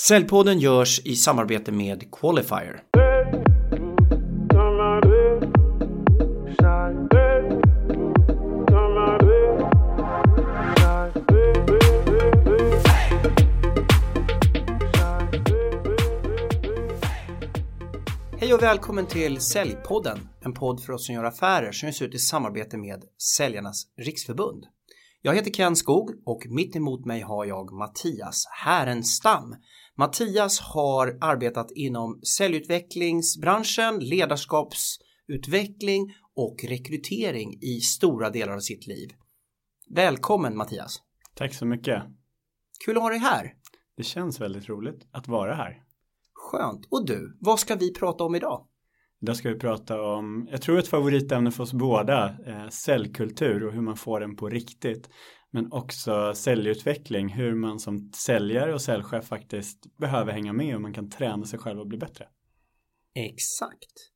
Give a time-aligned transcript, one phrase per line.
[0.00, 2.82] Säljpodden görs i samarbete med Qualifier.
[18.38, 22.14] Hej och välkommen till Säljpodden, en podd för oss som gör affärer som ges ut
[22.14, 23.04] i samarbete med
[23.36, 24.64] Säljarnas Riksförbund.
[25.24, 29.54] Jag heter Ken Skog och mitt emot mig har jag Mattias Härenstam.
[30.02, 39.08] Mattias har arbetat inom säljutvecklingsbranschen, ledarskapsutveckling och rekrytering i stora delar av sitt liv.
[39.90, 41.02] Välkommen Mattias!
[41.34, 42.02] Tack så mycket!
[42.84, 43.52] Kul att ha dig här!
[43.96, 45.82] Det känns väldigt roligt att vara här.
[46.34, 46.86] Skönt!
[46.90, 48.66] Och du, vad ska vi prata om idag?
[49.20, 53.72] Idag ska vi prata om, jag tror ett favoritämne för oss båda, eh, säljkultur och
[53.72, 55.08] hur man får den på riktigt.
[55.54, 60.92] Men också säljutveckling, hur man som säljare och säljchef faktiskt behöver hänga med och man
[60.92, 62.28] kan träna sig själv och bli bättre.
[63.14, 64.12] Exakt.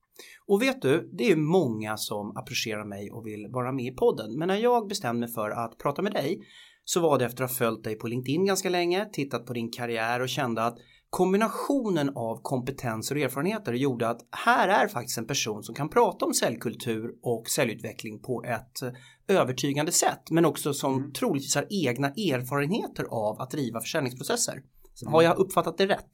[0.47, 4.39] Och vet du, det är många som approcherar mig och vill vara med i podden.
[4.39, 6.41] Men när jag bestämde mig för att prata med dig
[6.85, 9.71] så var det efter att ha följt dig på LinkedIn ganska länge, tittat på din
[9.71, 10.79] karriär och kände att
[11.17, 16.25] kombinationen av kompetens och erfarenheter gjorde att här är faktiskt en person som kan prata
[16.25, 18.95] om säljkultur och säljutveckling på ett
[19.29, 21.13] övertygande sätt men också som mm.
[21.13, 24.53] troligtvis har egna erfarenheter av att driva försäljningsprocesser.
[24.53, 25.13] Mm.
[25.13, 26.11] Har jag uppfattat det rätt?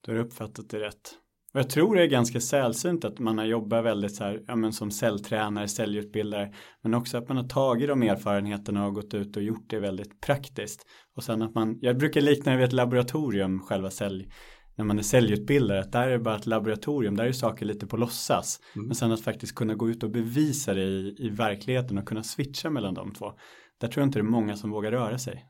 [0.00, 1.14] Du har uppfattat det rätt.
[1.54, 4.56] Och jag tror det är ganska sällsynt att man har jobbat väldigt så här, ja
[4.56, 6.52] men som säljtränare, säljutbildare,
[6.82, 10.20] men också att man har tagit de erfarenheterna och gått ut och gjort det väldigt
[10.20, 10.86] praktiskt.
[11.16, 14.28] Och sen att man, jag brukar likna det vid ett laboratorium, själva sälj,
[14.76, 17.86] när man är säljutbildare, att där är det bara ett laboratorium, där är saker lite
[17.86, 18.60] på låtsas.
[18.74, 18.86] Mm.
[18.86, 22.22] Men sen att faktiskt kunna gå ut och bevisa det i, i verkligheten och kunna
[22.22, 23.32] switcha mellan de två.
[23.80, 25.44] Där tror jag inte det är många som vågar röra sig.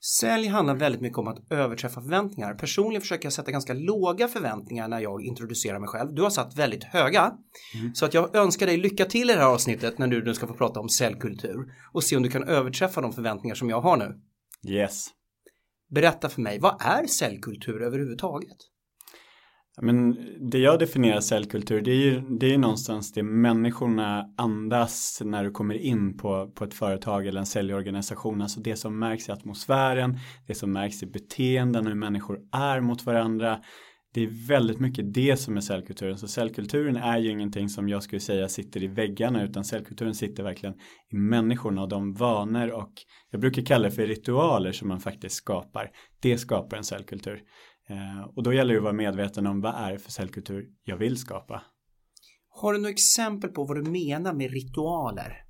[0.00, 2.54] Sälj handlar väldigt mycket om att överträffa förväntningar.
[2.54, 6.14] Personligen försöker jag sätta ganska låga förväntningar när jag introducerar mig själv.
[6.14, 7.32] Du har satt väldigt höga.
[7.74, 7.94] Mm.
[7.94, 10.46] Så att jag önskar dig lycka till i det här avsnittet när du nu ska
[10.46, 13.96] få prata om säljkultur och se om du kan överträffa de förväntningar som jag har
[13.96, 14.20] nu.
[14.72, 15.06] Yes.
[15.90, 18.56] Berätta för mig, vad är säljkultur överhuvudtaget?
[19.82, 25.44] Men det jag definierar säljkultur det är ju det är någonstans det människorna andas när
[25.44, 28.42] du kommer in på, på ett företag eller en säljorganisation.
[28.42, 33.06] Alltså det som märks i atmosfären, det som märks i beteenden, hur människor är mot
[33.06, 33.58] varandra.
[34.14, 36.18] Det är väldigt mycket det som är säljkulturen.
[36.18, 40.42] Så säljkulturen är ju ingenting som jag skulle säga sitter i väggarna utan säljkulturen sitter
[40.42, 40.74] verkligen
[41.12, 42.92] i människorna och de vanor och
[43.30, 45.90] jag brukar kalla det för ritualer som man faktiskt skapar.
[46.20, 47.42] Det skapar en säljkultur.
[47.88, 50.96] Eh, och då gäller det att vara medveten om vad är det för säljkultur jag
[50.96, 51.62] vill skapa.
[52.48, 55.44] Har du några exempel på vad du menar med ritualer?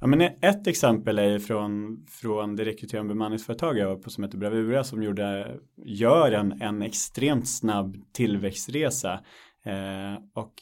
[0.00, 4.38] Ja, men ett exempel är från, från det rekryterande bemanningsföretag jag var på som heter
[4.38, 9.12] Bravura som gjorde, gör en, en extremt snabb tillväxtresa.
[9.64, 10.52] Eh, och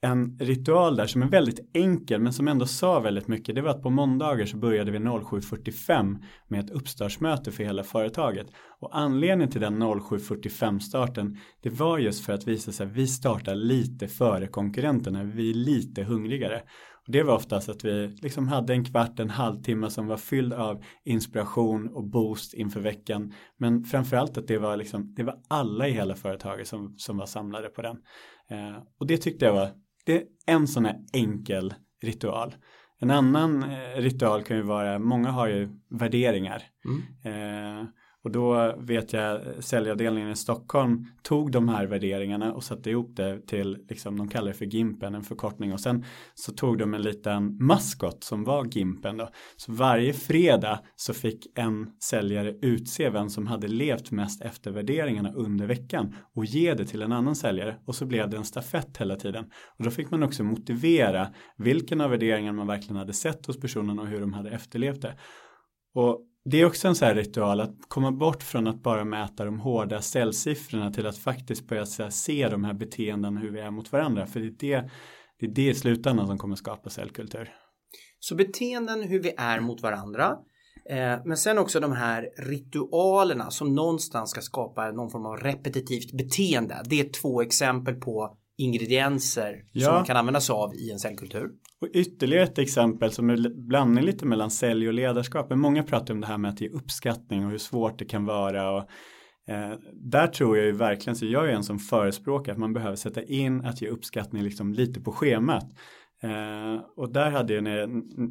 [0.00, 3.54] en ritual där som är väldigt enkel men som ändå sa väldigt mycket.
[3.54, 6.16] Det var att på måndagar så började vi 07.45
[6.48, 8.46] med ett uppstartsmöte för hela företaget.
[8.80, 13.06] Och anledningen till den 07.45 starten det var just för att visa sig att vi
[13.06, 15.24] startar lite före konkurrenterna.
[15.24, 16.62] Vi är lite hungrigare.
[17.06, 20.52] Och det var oftast att vi liksom hade en kvart, en halvtimme som var fylld
[20.52, 23.32] av inspiration och boost inför veckan.
[23.56, 27.26] Men framförallt att det var liksom, det var alla i hela företaget som, som var
[27.26, 27.96] samlade på den.
[28.50, 29.70] Eh, och det tyckte jag var
[30.08, 32.54] det är en sån här enkel ritual.
[33.00, 36.62] En annan eh, ritual kan ju vara, många har ju värderingar.
[36.84, 37.02] Mm.
[37.24, 37.86] Eh,
[38.24, 43.46] och då vet jag säljavdelningen i Stockholm tog de här värderingarna och satte ihop det
[43.46, 45.72] till, liksom de kallar det för Gimpen, en förkortning.
[45.72, 49.28] Och sen så tog de en liten maskot som var Gimpen då.
[49.56, 55.32] Så varje fredag så fick en säljare utse vem som hade levt mest efter värderingarna
[55.32, 57.76] under veckan och ge det till en annan säljare.
[57.84, 59.44] Och så blev det en stafett hela tiden.
[59.78, 63.98] Och då fick man också motivera vilken av värderingarna man verkligen hade sett hos personen
[63.98, 65.14] och hur de hade efterlevt det.
[65.94, 69.44] Och det är också en sån här ritual att komma bort från att bara mäta
[69.44, 73.92] de hårda cellsiffrorna till att faktiskt börja se de här beteendena hur vi är mot
[73.92, 74.26] varandra.
[74.26, 74.90] För det är det,
[75.38, 77.50] det, är det i slutändan som kommer skapa cellkultur.
[78.20, 80.36] Så beteenden hur vi är mot varandra.
[80.90, 86.12] Eh, men sen också de här ritualerna som någonstans ska skapa någon form av repetitivt
[86.12, 86.82] beteende.
[86.84, 89.84] Det är två exempel på ingredienser ja.
[89.84, 91.50] som man kan använda sig av i en säljkultur.
[91.80, 95.50] Och ytterligare ett exempel som är blandning lite mellan sälj och ledarskap.
[95.50, 98.24] Men många pratar om det här med att ge uppskattning och hur svårt det kan
[98.24, 98.70] vara.
[98.70, 98.82] Och,
[99.48, 102.96] eh, där tror jag ju verkligen, så jag är en som förespråkar att man behöver
[102.96, 105.66] sätta in att ge uppskattning liksom lite på schemat.
[106.22, 107.88] Eh, och där hade jag, när,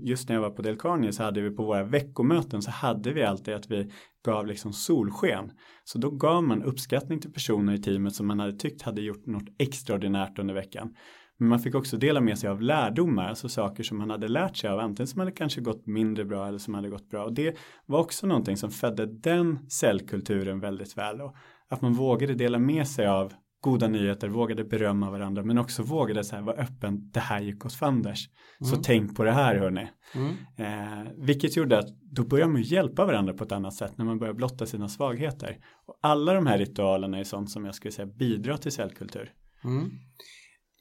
[0.07, 3.23] just när jag var på Delcarnia så hade vi på våra veckomöten så hade vi
[3.23, 3.91] alltid att vi
[4.25, 5.51] gav liksom solsken.
[5.83, 9.25] Så då gav man uppskattning till personer i teamet som man hade tyckt hade gjort
[9.25, 10.95] något extraordinärt under veckan.
[11.39, 14.57] Men man fick också dela med sig av lärdomar, alltså saker som man hade lärt
[14.57, 17.25] sig av, antingen som hade kanske gått mindre bra eller som hade gått bra.
[17.25, 21.21] Och det var också någonting som födde den cellkulturen väldigt väl.
[21.21, 21.35] Och
[21.69, 26.23] att man vågade dela med sig av goda nyheter, vågade berömma varandra men också vågade
[26.23, 28.29] så här vara öppen, det här gick åt fanders.
[28.61, 28.71] Mm.
[28.71, 29.89] Så tänk på det här hörni.
[30.15, 30.33] Mm.
[30.57, 34.19] Eh, vilket gjorde att då börjar man hjälpa varandra på ett annat sätt när man
[34.19, 35.57] börjar blotta sina svagheter.
[35.85, 39.33] Och alla de här ritualerna är sånt som jag skulle säga bidrar till cellkultur.
[39.63, 39.89] Mm.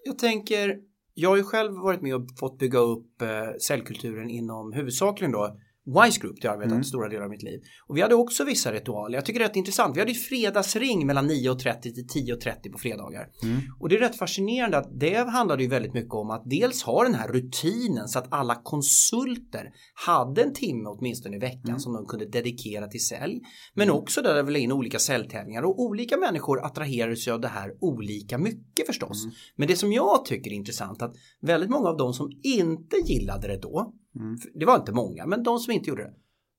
[0.04, 0.76] Jag tänker,
[1.14, 3.28] jag har ju själv varit med och fått bygga upp eh,
[3.68, 5.56] cellkulturen inom huvudsakligen då
[5.86, 6.84] Wise Group, det har jag arbetat mm.
[6.84, 7.60] stora delar av mitt liv.
[7.86, 9.18] Och vi hade också vissa ritualer.
[9.18, 9.96] Jag tycker det är rätt intressant.
[9.96, 13.28] Vi hade fredagsring mellan 9.30 till 10.30 på fredagar.
[13.42, 13.60] Mm.
[13.80, 17.02] Och det är rätt fascinerande att det handlade ju väldigt mycket om att dels ha
[17.02, 19.70] den här rutinen så att alla konsulter
[20.06, 21.80] hade en timme åtminstone i veckan mm.
[21.80, 23.40] som de kunde dedikera till sälj.
[23.74, 24.00] Men mm.
[24.00, 27.72] också där det ville in olika säljtävlingar och olika människor attraherade sig av det här
[27.80, 29.24] olika mycket förstås.
[29.24, 29.34] Mm.
[29.56, 33.48] Men det som jag tycker är intressant att väldigt många av de som inte gillade
[33.48, 34.36] det då Mm.
[34.54, 36.14] Det var inte många, men de som inte gjorde det.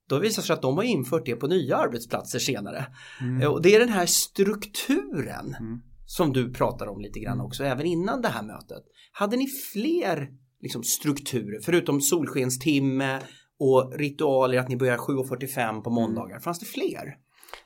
[0.09, 2.85] Då visar sig att de har infört det på nya arbetsplatser senare.
[3.21, 3.41] Mm.
[3.41, 5.81] Eh, och det är den här strukturen mm.
[6.05, 7.45] som du pratar om lite grann mm.
[7.45, 8.83] också, även innan det här mötet.
[9.11, 10.29] Hade ni fler
[10.61, 13.19] liksom, strukturer, förutom solskenstimme
[13.59, 16.31] och ritualer att ni börjar 7.45 på måndagar?
[16.31, 16.41] Mm.
[16.41, 17.17] Fanns det fler?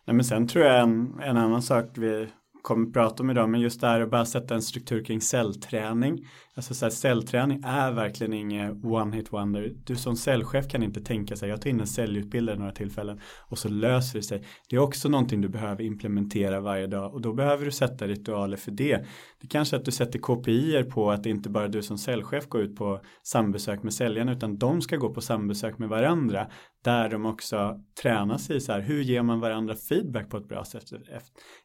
[0.06, 2.28] Nej, men sen tror jag en, en annan sak vi
[2.62, 6.28] kommer prata om idag, men just det här att bara sätta en struktur kring cellträning.
[6.56, 9.74] Alltså så här, cellträning är verkligen inget one hit wonder.
[9.84, 13.20] Du som cellchef kan inte tänka sig, jag tar in en säljutbildare några tillfällen
[13.50, 14.44] och så löser det sig.
[14.70, 18.58] Det är också någonting du behöver implementera varje dag och då behöver du sätta ritualer
[18.58, 19.06] för det.
[19.42, 22.62] Det kanske att du sätter KPI på att det inte bara du som säljchef går
[22.62, 26.48] ut på sambesök med säljarna utan de ska gå på sambesök med varandra
[26.84, 30.66] där de också tränas i så här, hur ger man varandra feedback på ett bra
[30.66, 30.84] sätt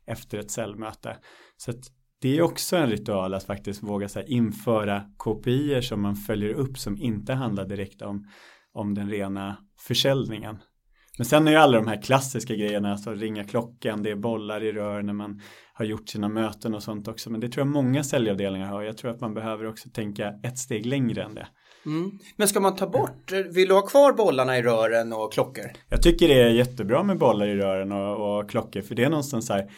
[0.07, 1.17] efter ett cellmöte?
[1.57, 1.85] Så att
[2.21, 6.79] det är också en ritual att faktiskt våga här, införa kopior som man följer upp
[6.79, 8.27] som inte handlar direkt om,
[8.73, 10.59] om den rena försäljningen.
[11.19, 14.63] Men sen är ju alla de här klassiska grejerna, alltså ringa klockan, det är bollar
[14.65, 15.41] i rör när man
[15.73, 17.31] har gjort sina möten och sånt också.
[17.31, 18.83] Men det tror jag många säljavdelningar har.
[18.83, 21.47] Jag tror att man behöver också tänka ett steg längre än det.
[21.87, 22.19] Mm.
[22.37, 25.65] Men ska man ta bort, vill du ha kvar bollarna i rören och klockor?
[25.89, 29.11] Jag tycker det är jättebra med bollar i rören och, och klockor för det är
[29.11, 29.71] någonstans så här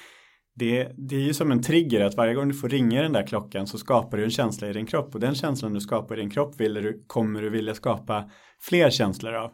[0.59, 3.27] det, det är ju som en trigger att varje gång du får ringa den där
[3.27, 6.21] klockan så skapar du en känsla i din kropp och den känslan du skapar i
[6.21, 9.51] din kropp vill du, kommer du vilja skapa fler känslor av.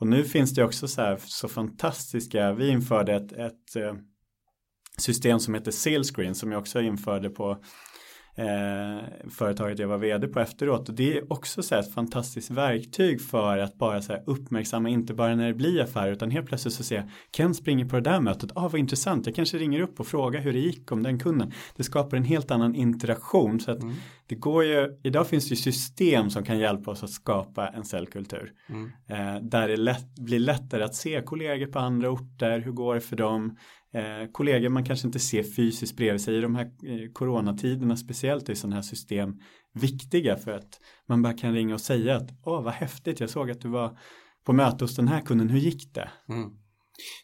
[0.00, 3.94] Och nu finns det också så här så fantastiska, vi införde ett, ett eh,
[4.98, 7.62] system som heter Sailscreen som jag också införde på
[8.36, 10.88] eh, företaget jag var vd på efteråt.
[10.88, 15.14] Och det är också så ett fantastiskt verktyg för att bara så här uppmärksamma, inte
[15.14, 18.10] bara när det blir affärer, utan helt plötsligt så ser jag Ken springer på det
[18.10, 21.02] där mötet, ah vad intressant, jag kanske ringer upp och frågar hur det gick om
[21.02, 21.52] den kunden.
[21.76, 23.94] Det skapar en helt annan interaktion så att mm.
[24.26, 27.84] det går ju, idag finns det ju system som kan hjälpa oss att skapa en
[27.84, 28.52] cellkultur.
[28.68, 28.92] Mm.
[29.08, 33.00] Eh, där det lätt, blir lättare att se kollegor på andra orter, hur går det
[33.00, 33.56] för dem,
[33.94, 38.48] eh, kollegor man kanske inte ser fysiskt bredvid sig i de här eh, coronatiderna speciellt
[38.48, 39.40] är sådana här system
[39.74, 43.50] viktiga för att man bara kan ringa och säga att åh vad häftigt jag såg
[43.50, 43.98] att du var
[44.44, 46.10] på möte hos den här kunden, hur gick det?
[46.28, 46.50] Mm.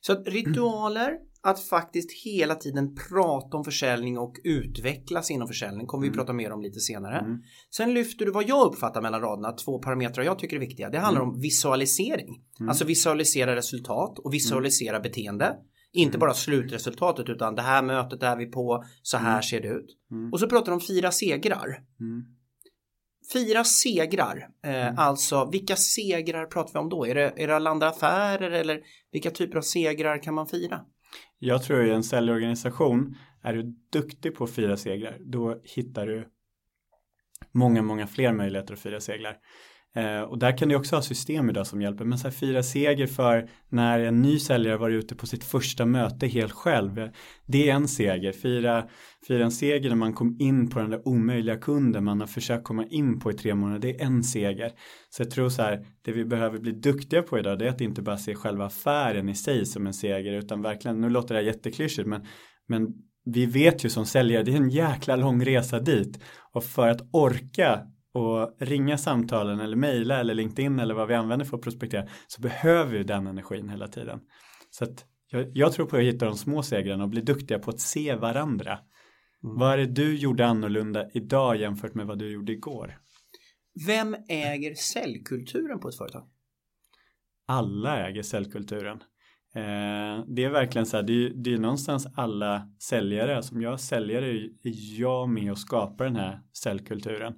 [0.00, 1.22] Så att ritualer, mm.
[1.42, 6.18] att faktiskt hela tiden prata om försäljning och utvecklas inom försäljning kommer vi mm.
[6.18, 7.18] prata mer om lite senare.
[7.18, 7.38] Mm.
[7.70, 10.90] Sen lyfter du vad jag uppfattar mellan raderna, två parametrar jag tycker är viktiga.
[10.90, 11.34] Det handlar mm.
[11.34, 12.68] om visualisering, mm.
[12.68, 15.56] alltså visualisera resultat och visualisera beteende.
[15.92, 16.20] Inte mm.
[16.20, 19.42] bara slutresultatet utan det här mötet är vi på, så här mm.
[19.42, 19.96] ser det ut.
[20.10, 20.32] Mm.
[20.32, 21.82] Och så pratar de om fyra segrar.
[23.32, 27.06] Fyra segrar, eh, alltså vilka segrar pratar vi om då?
[27.06, 28.80] Är det, är det landa affärer eller
[29.12, 30.80] vilka typer av segrar kan man fira?
[31.38, 36.28] Jag tror i en säljorganisation är du duktig på fira segrar, då hittar du
[37.52, 39.36] många, många fler möjligheter att fira segrar.
[39.94, 42.04] Eh, och där kan du också ha system idag som hjälper.
[42.04, 45.86] Men så här, fira seger för när en ny säljare var ute på sitt första
[45.86, 47.10] möte helt själv.
[47.46, 48.32] Det är en seger.
[48.32, 48.84] Fira,
[49.28, 52.64] fira en seger när man kom in på den där omöjliga kunden man har försökt
[52.64, 53.80] komma in på i tre månader.
[53.80, 54.72] Det är en seger.
[55.10, 57.80] Så jag tror så här, det vi behöver bli duktiga på idag det är att
[57.80, 61.40] inte bara se själva affären i sig som en seger utan verkligen, nu låter det
[61.40, 62.26] här jätteklyschigt men,
[62.68, 62.88] men
[63.24, 66.18] vi vet ju som säljare, det är en jäkla lång resa dit.
[66.52, 67.80] Och för att orka
[68.12, 72.40] och ringa samtalen eller mejla eller LinkedIn eller vad vi använder för att prospektera så
[72.40, 74.20] behöver vi den energin hela tiden.
[74.70, 77.70] Så att jag, jag tror på att hitta de små segrarna och bli duktiga på
[77.70, 78.72] att se varandra.
[78.72, 79.58] Mm.
[79.58, 82.98] Vad är det du gjorde annorlunda idag jämfört med vad du gjorde igår?
[83.86, 86.28] Vem äger säljkulturen på ett företag?
[87.46, 88.98] Alla äger säljkulturen.
[89.54, 93.80] Eh, det är verkligen så här, det är, det är någonstans alla säljare, som jag
[93.80, 97.34] säljare är jag med och skapar den här säljkulturen.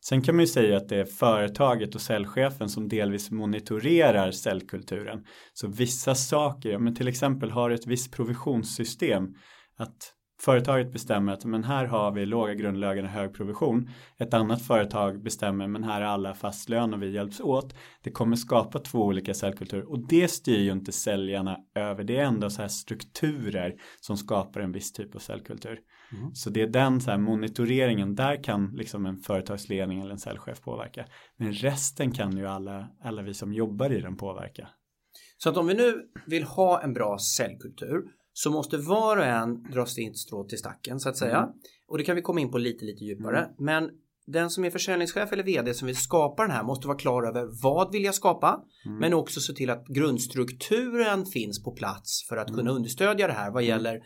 [0.00, 5.24] Sen kan man ju säga att det är företaget och säljchefen som delvis monitorerar säljkulturen.
[5.52, 9.34] Så vissa saker, men till exempel har ett visst provisionssystem
[9.76, 13.90] att Företaget bestämmer att men här har vi låga grundlöner och hög provision.
[14.18, 17.74] Ett annat företag bestämmer men här är alla fast lön och vi hjälps åt.
[18.02, 22.04] Det kommer skapa två olika säljkulturer och det styr ju inte säljarna över.
[22.04, 25.78] Det är ändå så här strukturer som skapar en viss typ av säljkultur.
[26.12, 26.34] Mm.
[26.34, 30.60] Så det är den så här monitoreringen, där kan liksom en företagsledning eller en säljchef
[30.60, 31.06] påverka.
[31.36, 34.68] Men resten kan ju alla, alla vi som jobbar i den påverka.
[35.38, 38.02] Så att om vi nu vill ha en bra säljkultur
[38.32, 41.38] så måste var och en dra sitt strå till stacken så att säga.
[41.38, 41.50] Mm.
[41.88, 43.38] Och det kan vi komma in på lite, lite djupare.
[43.38, 43.50] Mm.
[43.58, 43.90] Men
[44.26, 47.62] den som är försäljningschef eller vd som vill skapa den här måste vara klar över
[47.62, 48.98] vad vill jag skapa mm.
[48.98, 52.58] men också se till att grundstrukturen finns på plats för att mm.
[52.58, 53.68] kunna understödja det här vad mm.
[53.68, 54.00] gäller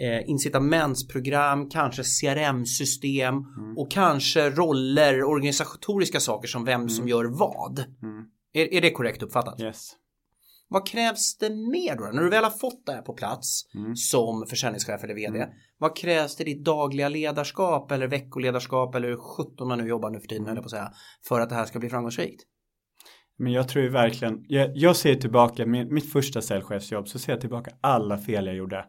[0.00, 3.78] eh, incitamentsprogram, kanske CRM-system mm.
[3.78, 7.78] och kanske roller, organisatoriska saker som vem som gör vad.
[8.52, 9.60] Är, är det korrekt uppfattat?
[9.60, 9.96] Yes.
[10.68, 12.04] Vad krävs det mer då?
[12.12, 13.96] När du väl har fått det här på plats mm.
[13.96, 15.38] som försäljningschef eller vd.
[15.38, 15.50] Mm.
[15.78, 20.10] Vad krävs det i ditt dagliga ledarskap eller veckoledarskap eller hur sjutton man nu jobbar
[20.10, 20.56] nu för tiden, mm.
[20.56, 20.92] på att säga,
[21.28, 22.42] för att det här ska bli framgångsrikt?
[23.38, 27.70] Men jag tror verkligen, jag, jag ser tillbaka, mitt första säljchefsjobb så ser jag tillbaka
[27.80, 28.84] alla fel jag gjorde.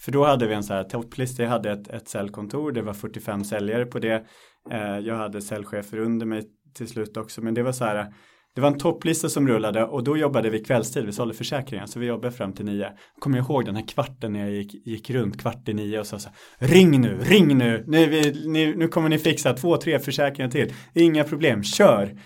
[0.00, 2.92] För då hade vi en så här topplista, jag hade ett, ett säljkontor, det var
[2.92, 4.26] 45 säljare på det.
[4.70, 6.42] Eh, jag hade säljchefer under mig
[6.74, 8.12] till slut också, men det var så här,
[8.54, 11.98] det var en topplista som rullade och då jobbade vi kvällstid, vi sålde försäkringar så
[11.98, 12.92] vi jobbade fram till nio.
[13.18, 16.06] Kommer jag ihåg den här kvarten när jag gick, gick runt kvart i nio och
[16.06, 19.76] sa så här, ring nu, ring nu, nu, vi, nu, nu kommer ni fixa två,
[19.76, 22.18] tre försäkringar till, inga problem, kör.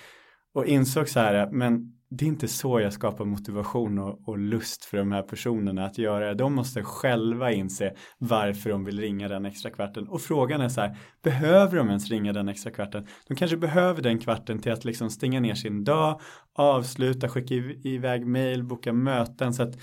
[0.54, 4.84] Och insåg så här, men det är inte så jag skapar motivation och, och, lust
[4.84, 6.34] för de här personerna att göra det.
[6.34, 10.08] De måste själva inse varför de vill ringa den extra kvarten.
[10.08, 13.06] Och frågan är så här, behöver de ens ringa den extra kvarten?
[13.28, 16.20] De kanske behöver den kvarten till att liksom stänga ner sin dag,
[16.54, 17.54] avsluta, skicka
[17.84, 19.54] iväg mail, boka möten.
[19.54, 19.74] Så att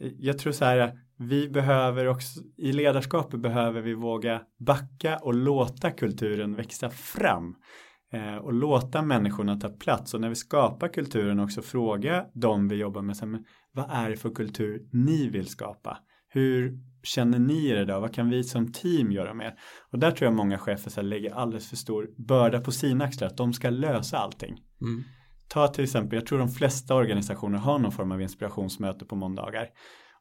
[0.00, 5.34] eh, jag tror så här, vi behöver också, i ledarskapet behöver vi våga backa och
[5.34, 7.54] låta kulturen växa fram.
[8.12, 12.76] Eh, och låta människorna ta plats och när vi skapar kulturen också fråga dem vi
[12.76, 15.98] jobbar med, men vad är det för kultur ni vill skapa?
[16.28, 18.00] Hur känner ni er idag?
[18.00, 19.54] Vad kan vi som team göra mer?
[19.92, 23.28] Och där tror jag många chefer så lägger alldeles för stor börda på sina axlar,
[23.28, 24.60] att de ska lösa allting.
[24.80, 25.04] Mm.
[25.48, 29.68] Ta till exempel, jag tror de flesta organisationer har någon form av inspirationsmöte på måndagar.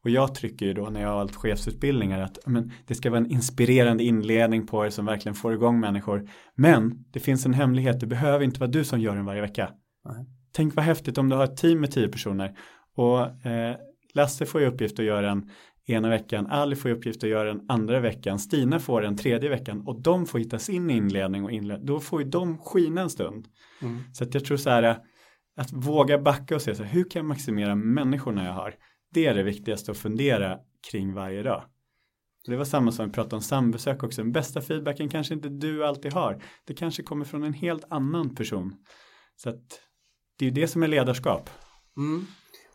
[0.08, 3.20] Och jag trycker ju då när jag har valt chefsutbildningar att men, det ska vara
[3.20, 6.30] en inspirerande inledning på det som verkligen får igång människor.
[6.56, 9.72] Men det finns en hemlighet, det behöver inte vara du som gör den varje vecka.
[10.06, 10.26] Nej.
[10.52, 12.58] Tänk vad häftigt om du har ett team med tio personer
[12.96, 13.76] och eh,
[14.14, 15.50] Lasse får ju uppgift att göra den
[15.86, 19.50] ena veckan, Ali får ju uppgift att göra den andra veckan, Stina får den tredje
[19.50, 23.10] veckan och de får hitta sin inledning och inledning, då får ju de skina en
[23.10, 23.48] stund.
[23.82, 24.04] Mm.
[24.14, 24.98] Så att jag tror så här
[25.58, 28.76] att våga backa och se så här, hur kan jag maximera människorna jag har?
[29.18, 30.60] Det är det viktigaste att fundera
[30.92, 31.64] kring varje dag.
[32.46, 34.22] Det var samma som vi pratade om sambesök också.
[34.22, 36.44] Den bästa feedbacken kanske inte du alltid har.
[36.66, 38.76] Det kanske kommer från en helt annan person.
[39.36, 39.82] Så att
[40.40, 41.50] det är ju det som är ledarskap.
[41.98, 42.26] Mm.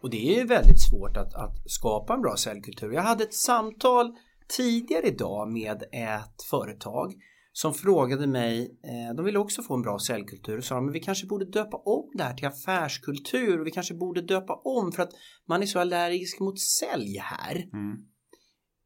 [0.01, 2.93] Och det är väldigt svårt att, att skapa en bra säljkultur.
[2.93, 4.17] Jag hade ett samtal
[4.57, 7.13] tidigare idag med ett företag
[7.53, 11.01] som frågade mig, eh, de ville också få en bra säljkultur och sa men vi
[11.01, 15.03] kanske borde döpa om det här till affärskultur och vi kanske borde döpa om för
[15.03, 15.11] att
[15.49, 17.57] man är så allergisk mot sälj här.
[17.57, 17.97] Mm.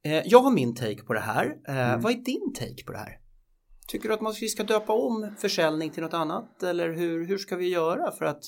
[0.04, 1.56] Eh, jag har min take på det här.
[1.68, 2.00] Eh, mm.
[2.00, 3.18] Vad är din take på det här?
[3.88, 7.56] Tycker du att man ska döpa om försäljning till något annat eller hur, hur ska
[7.56, 8.42] vi göra för att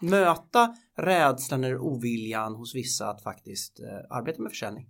[0.00, 4.86] möta rädslan eller oviljan hos vissa att faktiskt arbeta med försäljning?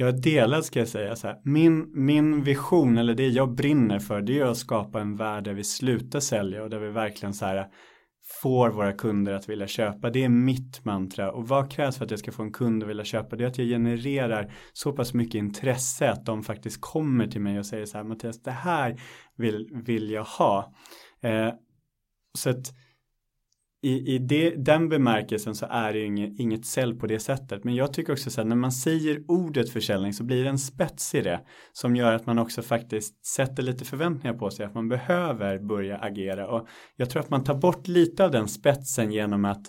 [0.00, 1.40] Jag delar ska jag säga så här.
[1.44, 5.54] Min, min vision eller det jag brinner för det är att skapa en värld där
[5.54, 7.66] vi slutar sälja och där vi verkligen så här
[8.42, 10.10] får våra kunder att vilja köpa.
[10.10, 12.88] Det är mitt mantra och vad krävs för att jag ska få en kund att
[12.88, 13.36] vilja köpa?
[13.36, 17.58] Det är att jag genererar så pass mycket intresse att de faktiskt kommer till mig
[17.58, 19.00] och säger så här Mattias det här
[19.36, 20.74] vill, vill jag ha.
[21.20, 21.50] Eh,
[22.38, 22.72] så att
[23.82, 27.64] i, i det, den bemärkelsen så är det ju inget, inget sälj på det sättet.
[27.64, 30.58] Men jag tycker också så här, när man säger ordet försäljning så blir det en
[30.58, 31.40] spets i det.
[31.72, 35.98] Som gör att man också faktiskt sätter lite förväntningar på sig att man behöver börja
[35.98, 36.48] agera.
[36.48, 39.62] Och jag tror att man tar bort lite av den spetsen genom att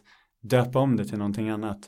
[0.49, 1.79] döpa om det till någonting annat.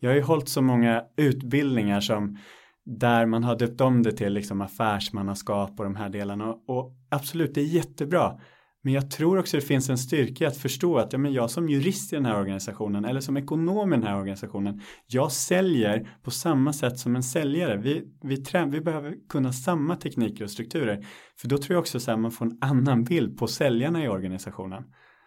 [0.00, 2.38] Jag har ju hållit så många utbildningar som
[2.84, 6.48] där man har döpt om det till liksom affärsmannaskap och de här delarna.
[6.48, 8.40] Och, och absolut, det är jättebra.
[8.86, 11.68] Men jag tror också det finns en styrka att förstå att ja, men jag som
[11.68, 16.30] jurist i den här organisationen eller som ekonom i den här organisationen, jag säljer på
[16.30, 17.76] samma sätt som en säljare.
[17.76, 21.06] Vi, vi, trä, vi behöver kunna samma tekniker och strukturer.
[21.40, 24.84] För då tror jag också att man får en annan bild på säljarna i organisationen.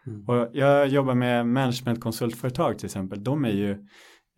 [0.07, 0.25] Mm.
[0.25, 3.23] Och jag jobbar med managementkonsultföretag till exempel.
[3.23, 3.87] De är ju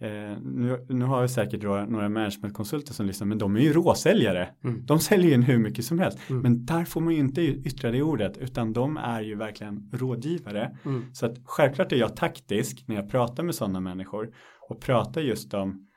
[0.01, 3.73] Eh, nu, nu, har jag säkert några, några managementkonsulter som lyssnar men de är ju
[3.73, 4.49] råsäljare.
[4.63, 4.85] Mm.
[4.85, 6.19] De säljer in hur mycket som helst.
[6.29, 6.41] Mm.
[6.41, 10.77] Men där får man ju inte yttra det ordet utan de är ju verkligen rådgivare.
[10.85, 11.03] Mm.
[11.13, 14.33] Så att självklart är jag taktisk när jag pratar med sådana människor
[14.69, 15.87] och pratar just om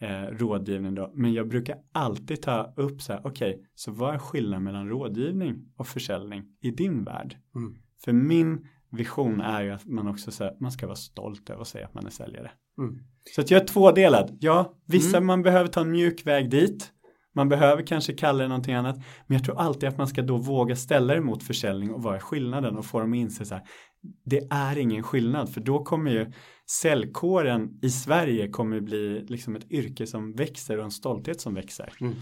[0.00, 1.12] eh, rådgivning då.
[1.14, 4.88] Men jag brukar alltid ta upp så här, okej, okay, så vad är skillnaden mellan
[4.88, 7.36] rådgivning och försäljning i din värld?
[7.54, 7.74] Mm.
[8.04, 11.60] För min vision är ju att man också så här, man ska vara stolt över
[11.60, 12.50] att säga att man är säljare.
[12.78, 12.98] Mm.
[13.34, 14.38] Så att jag är tvådelad.
[14.40, 15.26] Ja, vissa mm.
[15.26, 16.92] man behöver ta en mjuk väg dit.
[17.34, 18.96] Man behöver kanske kalla det någonting annat.
[19.26, 22.14] Men jag tror alltid att man ska då våga ställa det mot försäljning och vad
[22.14, 23.64] är skillnaden och få dem att inse så här.
[24.24, 26.32] Det är ingen skillnad för då kommer ju
[26.70, 31.92] säljkåren i Sverige kommer bli liksom ett yrke som växer och en stolthet som växer.
[32.00, 32.14] Mm.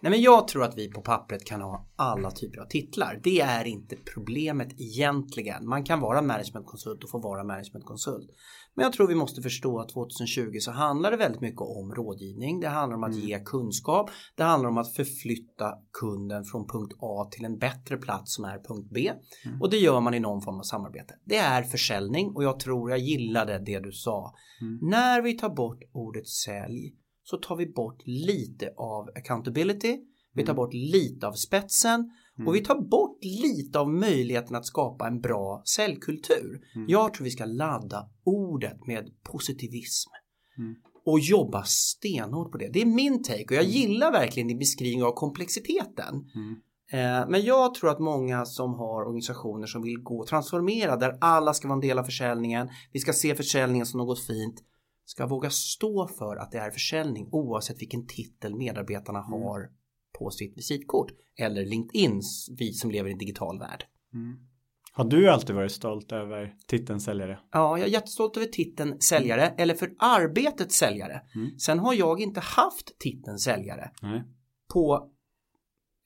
[0.00, 3.20] Nej men jag tror att vi på pappret kan ha alla typer av titlar.
[3.22, 5.68] Det är inte problemet egentligen.
[5.68, 8.30] Man kan vara managementkonsult och få vara managementkonsult.
[8.76, 12.60] Men jag tror vi måste förstå att 2020 så handlar det väldigt mycket om rådgivning.
[12.60, 13.26] Det handlar om att mm.
[13.26, 14.10] ge kunskap.
[14.34, 18.58] Det handlar om att förflytta kunden från punkt A till en bättre plats som är
[18.58, 19.10] punkt B.
[19.44, 19.62] Mm.
[19.62, 21.14] Och det gör man i någon form av samarbete.
[21.24, 24.34] Det är försäljning och jag tror jag gillade det du sa.
[24.60, 24.78] Mm.
[24.82, 29.98] När vi tar bort ordet sälj så tar vi bort lite av accountability.
[30.34, 30.56] Vi tar mm.
[30.56, 32.48] bort lite av spetsen Mm.
[32.48, 36.60] Och vi tar bort lite av möjligheten att skapa en bra säljkultur.
[36.74, 36.86] Mm.
[36.88, 40.10] Jag tror vi ska ladda ordet med positivism.
[40.58, 40.74] Mm.
[41.04, 42.68] Och jobba stenhårt på det.
[42.72, 43.72] Det är min take och jag mm.
[43.72, 46.14] gillar verkligen din beskrivning av komplexiteten.
[46.34, 46.56] Mm.
[46.92, 51.18] Eh, men jag tror att många som har organisationer som vill gå och transformera där
[51.20, 52.68] alla ska vara en del av försäljningen.
[52.92, 54.62] Vi ska se försäljningen som något fint.
[55.04, 59.30] Ska våga stå för att det är försäljning oavsett vilken titel medarbetarna mm.
[59.32, 59.70] har
[60.18, 61.10] på sitt visitkort.
[61.38, 62.22] Eller LinkedIn,
[62.58, 63.84] vi som lever i en digital värld.
[64.14, 64.36] Mm.
[64.92, 67.38] Har du alltid varit stolt över titeln säljare?
[67.52, 69.54] Ja, jag är jättestolt över titeln säljare mm.
[69.58, 71.22] eller för arbetet säljare.
[71.34, 71.58] Mm.
[71.58, 74.22] Sen har jag inte haft titeln säljare Nej.
[74.72, 75.10] på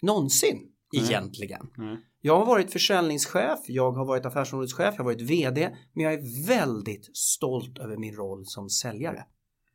[0.02, 0.58] någonsin
[0.92, 1.04] Nej.
[1.04, 1.70] egentligen.
[1.76, 1.96] Nej.
[2.20, 6.46] Jag har varit försäljningschef, jag har varit affärsområdeschef, jag har varit vd, men jag är
[6.46, 9.24] väldigt stolt över min roll som säljare.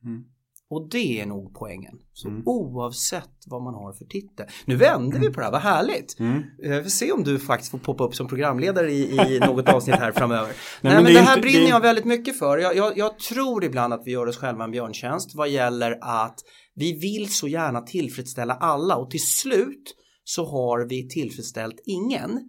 [0.04, 0.24] Mm.
[0.70, 1.94] Och det är nog poängen.
[2.12, 2.42] Så mm.
[2.46, 4.46] oavsett vad man har för titel.
[4.64, 6.18] Nu vänder vi på det här, vad härligt.
[6.18, 6.42] Mm.
[6.58, 9.96] Vi får se om du faktiskt får poppa upp som programledare i, i något avsnitt
[9.96, 10.46] här framöver.
[10.46, 11.70] Nej, Nej men, men det, det, här inte, brinner det...
[11.70, 12.58] jag väldigt mycket för.
[12.58, 16.38] Jag, jag, jag, tror ibland att vi gör oss själva en björntjänst vad gäller att
[16.74, 22.40] vi vill så gärna tillfredsställa alla och till slut så har vi tillfredsställt ingen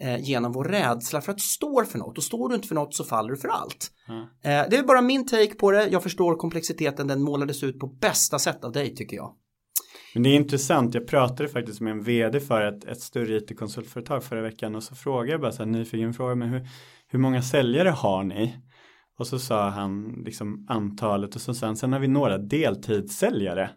[0.00, 2.94] eh, genom vår rädsla för att stå för något och står du inte för något
[2.94, 3.90] så faller du för allt.
[4.08, 4.22] Mm.
[4.22, 5.88] Eh, det är bara min take på det.
[5.88, 7.06] Jag förstår komplexiteten.
[7.06, 9.34] Den målades ut på bästa sätt av dig tycker jag.
[10.14, 10.94] Men det är intressant.
[10.94, 14.94] Jag pratade faktiskt med en vd för ett, ett större it-konsultföretag förra veckan och så
[14.94, 16.68] frågade jag bara så här nyfiken fråga men hur,
[17.08, 18.56] hur många säljare har ni?
[19.18, 23.70] Och så sa han liksom antalet och så sen, sen har vi några deltidssäljare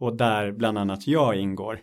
[0.00, 1.80] och där bland annat jag ingår.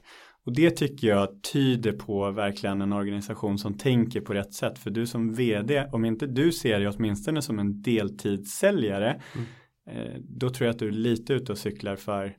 [0.48, 4.80] Och det tycker jag tyder på verkligen en organisation som tänker på rätt sätt.
[4.80, 9.48] För du som vd, om inte du ser dig åtminstone som en deltidssäljare, mm.
[9.90, 12.36] eh, då tror jag att du är lite ute och cyklar för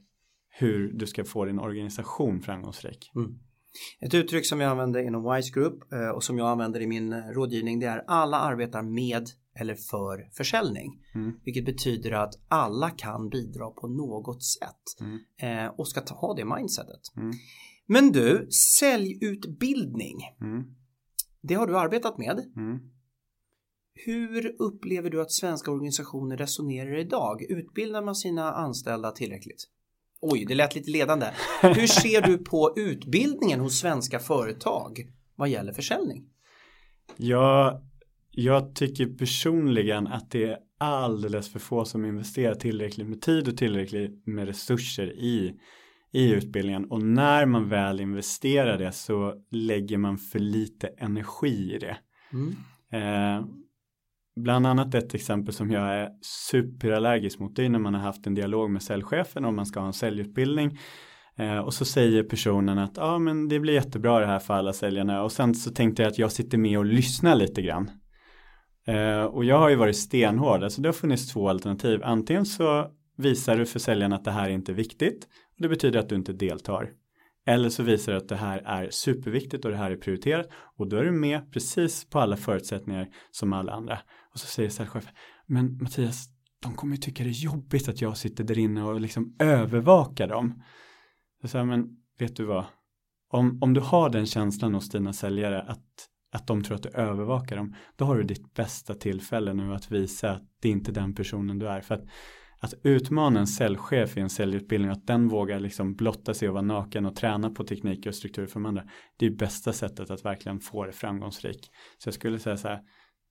[0.50, 3.10] hur du ska få din organisation framgångsrik.
[3.16, 3.38] Mm.
[4.00, 7.12] Ett uttryck som jag använder inom Wise Group eh, och som jag använder i min
[7.12, 9.28] eh, rådgivning det är alla arbetar med
[9.60, 11.02] eller för försäljning.
[11.14, 11.32] Mm.
[11.44, 14.84] Vilket betyder att alla kan bidra på något sätt
[15.40, 15.70] mm.
[15.78, 17.00] och ska ta, ha det mindsetet.
[17.16, 17.32] Mm.
[17.90, 18.48] Men du,
[18.78, 20.16] säljutbildning.
[20.40, 20.64] Mm.
[21.42, 22.38] Det har du arbetat med.
[22.56, 22.78] Mm.
[23.94, 27.42] Hur upplever du att svenska organisationer resonerar idag?
[27.42, 29.64] Utbildar man sina anställda tillräckligt?
[30.20, 31.26] Oj, det lät lite ledande.
[31.62, 36.24] Hur ser du på utbildningen hos svenska företag vad gäller försäljning?
[37.16, 37.82] Ja,
[38.30, 43.56] jag tycker personligen att det är alldeles för få som investerar tillräckligt med tid och
[43.56, 45.60] tillräckligt med resurser i
[46.12, 51.78] i utbildningen och när man väl investerar det så lägger man för lite energi i
[51.78, 51.96] det.
[52.32, 52.56] Mm.
[52.92, 53.46] Eh,
[54.36, 58.26] bland annat ett exempel som jag är superallergisk mot det är när man har haft
[58.26, 60.78] en dialog med säljchefen om man ska ha en säljutbildning
[61.36, 64.54] eh, och så säger personen att ja ah, men det blir jättebra det här för
[64.54, 67.90] alla säljarna och sen så tänkte jag att jag sitter med och lyssnar lite grann.
[68.86, 72.00] Eh, och jag har ju varit stenhård, alltså det har funnits två alternativ.
[72.04, 75.28] Antingen så visar du för säljaren att det här är inte är viktigt
[75.58, 76.90] det betyder att du inte deltar.
[77.46, 80.88] Eller så visar du att det här är superviktigt och det här är prioriterat och
[80.88, 83.98] då är du med precis på alla förutsättningar som alla andra.
[84.32, 85.12] Och så säger säljchefen,
[85.46, 86.28] men Mattias,
[86.62, 90.28] de kommer ju tycka det är jobbigt att jag sitter där inne och liksom övervakar
[90.28, 90.62] dem.
[91.40, 92.64] Jag säger, men vet du vad?
[93.30, 96.88] Om, om du har den känslan hos dina säljare att, att de tror att du
[96.88, 100.92] övervakar dem, då har du ditt bästa tillfälle nu att visa att det är inte
[100.92, 101.80] den personen du är.
[101.80, 102.04] För att,
[102.60, 106.62] att utmana en säljchef i en säljutbildning, att den vågar liksom blotta sig och vara
[106.62, 108.84] naken och träna på tekniker och strukturer för de andra,
[109.16, 111.70] det är bästa sättet att verkligen få det framgångsrik.
[111.98, 112.80] Så jag skulle säga så här,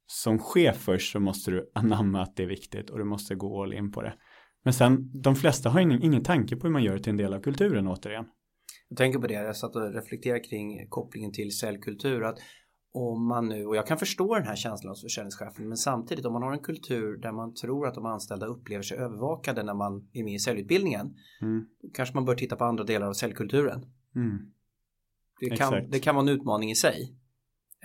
[0.07, 3.63] som chef först så måste du anamma att det är viktigt och du måste gå
[3.63, 4.13] all in på det.
[4.63, 7.17] Men sen, de flesta har ingen, ingen tanke på hur man gör det till en
[7.17, 8.25] del av kulturen återigen.
[8.89, 12.23] Jag tänker på det, jag satt och reflekterade kring kopplingen till säljkultur.
[12.23, 12.37] Att
[12.97, 16.33] om man nu, och jag kan förstå den här känslan hos försäljningschefen, men samtidigt om
[16.33, 20.09] man har en kultur där man tror att de anställda upplever sig övervakade när man
[20.13, 21.65] är med i säljutbildningen, mm.
[21.93, 23.85] kanske man bör titta på andra delar av säljkulturen.
[24.15, 24.37] Mm.
[25.39, 27.15] Det, kan, det kan vara en utmaning i sig.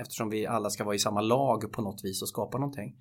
[0.01, 2.97] Eftersom vi alla ska vara i samma lag på något vis och skapa någonting.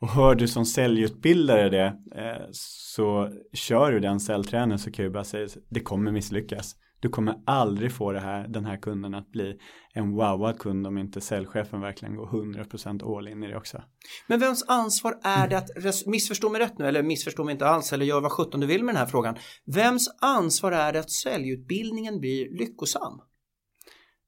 [0.00, 5.12] Och hör du som säljutbildare det eh, så kör du den säljträningen så kan jag
[5.12, 6.76] bara säga det kommer misslyckas.
[7.02, 9.58] Du kommer aldrig få det här, den här kunden att bli
[9.94, 13.82] en wowad kund om inte säljchefen verkligen går 100% all in i det också.
[14.28, 17.92] Men vems ansvar är det att, missförstå mig rätt nu eller missförstå mig inte alls
[17.92, 19.36] eller gör vad sjutton du vill med den här frågan.
[19.74, 23.20] Vems ansvar är det att säljutbildningen blir lyckosam?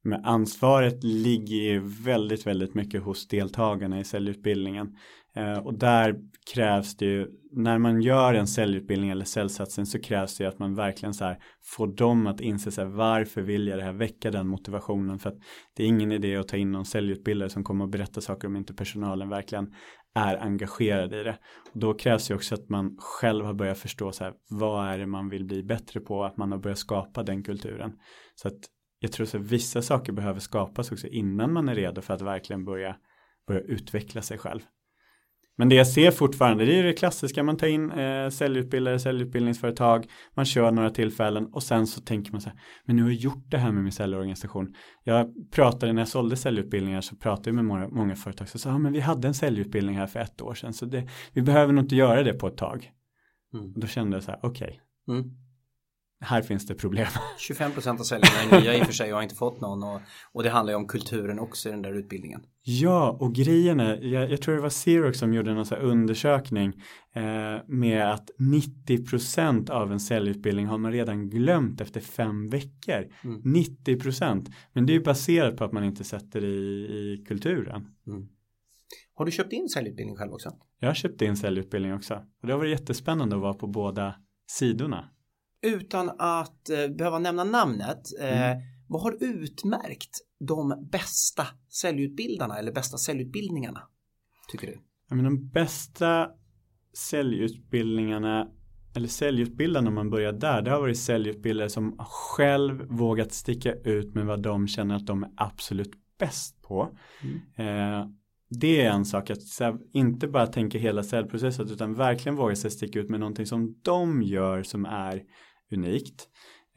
[0.05, 4.97] Men ansvaret ligger väldigt, väldigt mycket hos deltagarna i säljutbildningen.
[5.37, 6.17] Eh, och där
[6.55, 10.59] krävs det ju, när man gör en säljutbildning eller säljsatsning så krävs det ju att
[10.59, 12.87] man verkligen så här får dem att inse sig.
[12.87, 15.39] varför vill jag det här, väcka den motivationen för att
[15.77, 18.57] det är ingen idé att ta in någon säljutbildare som kommer att berätta saker om
[18.57, 19.75] inte personalen verkligen
[20.15, 21.39] är engagerad i det.
[21.73, 24.99] Och då krävs det också att man själv har börjat förstå så här, vad är
[24.99, 27.93] det man vill bli bättre på, att man har börjat skapa den kulturen.
[28.35, 28.59] Så att
[29.05, 32.65] jag tror att vissa saker behöver skapas också innan man är redo för att verkligen
[32.65, 32.97] börja,
[33.47, 34.61] börja utveckla sig själv.
[35.57, 40.07] Men det jag ser fortfarande det är det klassiska, man tar in eh, säljutbildare, säljutbildningsföretag,
[40.35, 43.19] man kör några tillfällen och sen så tänker man så här, men nu har jag
[43.19, 44.75] gjort det här med min säljorganisation.
[45.03, 48.69] Jag pratade när jag sålde säljutbildningar så pratade jag med många, många företag så sa,
[48.69, 51.73] ja men vi hade en säljutbildning här för ett år sedan så det, vi behöver
[51.73, 52.91] nog inte göra det på ett tag.
[53.55, 53.73] Mm.
[53.75, 55.19] Och då kände jag så här, okej, okay.
[55.19, 55.44] mm
[56.21, 57.07] här finns det problem.
[57.39, 59.83] 25 procent av säljarna är nya i och för sig och har inte fått någon
[59.83, 60.01] och,
[60.33, 62.43] och det handlar ju om kulturen också i den där utbildningen.
[62.63, 66.73] Ja, och grejen är, jag, jag tror det var Xerox som gjorde någon undersökning
[67.15, 67.23] eh,
[67.67, 73.07] med att 90 procent av en säljutbildning har man redan glömt efter fem veckor.
[73.25, 73.41] Mm.
[73.45, 77.87] 90 procent, men det är ju baserat på att man inte sätter i, i kulturen.
[78.07, 78.29] Mm.
[79.15, 80.53] Har du köpt in säljutbildning själv också?
[80.79, 82.15] Jag har köpt in säljutbildning också.
[82.15, 84.15] Och det har varit jättespännande att vara på båda
[84.47, 85.11] sidorna
[85.65, 88.63] utan att eh, behöva nämna namnet, eh, mm.
[88.89, 91.47] vad har utmärkt de bästa
[91.81, 93.83] säljutbildarna eller bästa säljutbildningarna?
[94.51, 94.79] Tycker du?
[95.09, 96.31] Ja, men de bästa
[96.95, 98.49] säljutbildningarna
[98.97, 104.15] eller säljutbildarna om man börjar där, det har varit säljutbildare som själv vågat sticka ut
[104.15, 106.99] med vad de känner att de är absolut bäst på.
[107.23, 108.01] Mm.
[108.01, 108.07] Eh,
[108.61, 109.39] det är en sak att
[109.93, 114.23] inte bara tänka hela säljprocessen utan verkligen våga sig sticka ut med någonting som de
[114.23, 115.23] gör som är
[115.75, 116.29] unikt.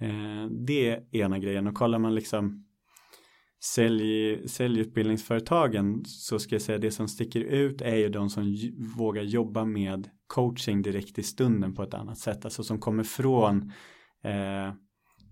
[0.01, 2.67] Eh, det är ena grejen och kollar man liksom
[3.63, 8.55] sälj, säljutbildningsföretagen så ska jag säga det som sticker ut är ju de som
[8.97, 12.45] vågar jobba med coaching direkt i stunden på ett annat sätt.
[12.45, 13.71] Alltså som kommer från
[14.23, 14.73] eh,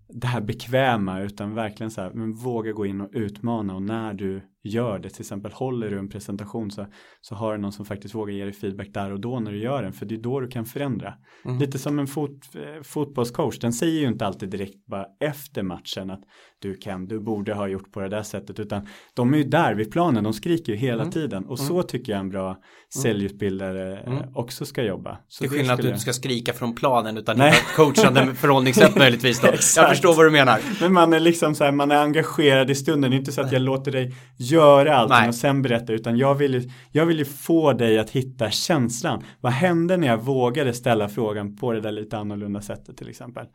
[0.07, 4.13] det här bekväma utan verkligen så här, men våga gå in och utmana och när
[4.13, 6.85] du gör det, till exempel håller du en presentation så,
[7.21, 9.59] så har du någon som faktiskt vågar ge dig feedback där och då när du
[9.59, 11.13] gör den, för det är då du kan förändra.
[11.45, 11.59] Mm.
[11.59, 16.09] Lite som en fot, eh, fotbollscoach, den säger ju inte alltid direkt bara efter matchen
[16.09, 16.21] att
[16.59, 19.73] du kan, du borde ha gjort på det där sättet, utan de är ju där
[19.73, 21.11] vid planen, de skriker ju hela mm.
[21.11, 21.67] tiden och mm.
[21.67, 22.61] så tycker jag en bra mm.
[23.03, 24.35] säljutbildare eh, mm.
[24.35, 25.17] också ska jobba.
[25.27, 27.53] Så det är skillnad att du inte ska skrika från planen utan Nej.
[27.75, 29.47] coachande förhållningssätt möjligtvis då.
[29.47, 30.59] jag förstår vad du menar.
[30.81, 33.41] Men man är liksom så här, man är engagerad i stunden, det är inte så
[33.41, 34.15] att jag låter dig
[34.55, 35.27] göra allting Nej.
[35.27, 39.23] och sen berätta utan jag vill, ju, jag vill ju få dig att hitta känslan.
[39.41, 43.45] Vad hände när jag vågade ställa frågan på det där lite annorlunda sättet till exempel.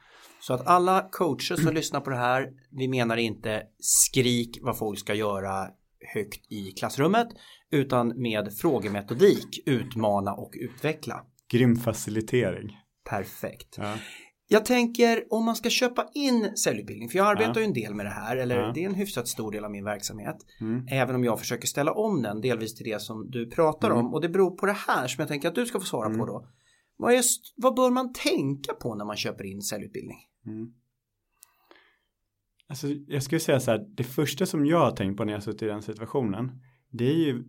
[0.40, 4.98] Så att alla coacher som lyssnar på det här, vi menar inte skrik vad folk
[4.98, 5.68] ska göra
[6.14, 7.28] högt i klassrummet
[7.70, 11.20] utan med frågemetodik utmana och utveckla.
[11.52, 12.76] Grym facilitering.
[13.10, 13.74] Perfekt.
[13.78, 13.94] Ja.
[14.52, 17.60] Jag tänker om man ska köpa in säljutbildning, för jag arbetar ja.
[17.60, 18.72] ju en del med det här, eller ja.
[18.74, 20.36] det är en hyfsat stor del av min verksamhet.
[20.60, 20.86] Mm.
[20.90, 24.06] Även om jag försöker ställa om den, delvis till det som du pratar mm.
[24.06, 24.14] om.
[24.14, 26.18] Och det beror på det här som jag tänker att du ska få svara mm.
[26.18, 26.46] på då.
[26.96, 27.22] Vad, är,
[27.56, 30.18] vad bör man tänka på när man köper in säljutbildning?
[30.46, 30.72] Mm.
[32.68, 35.42] Alltså, jag skulle säga så här, det första som jag har tänkt på när jag
[35.42, 36.50] suttit i den situationen,
[36.90, 37.44] det är ju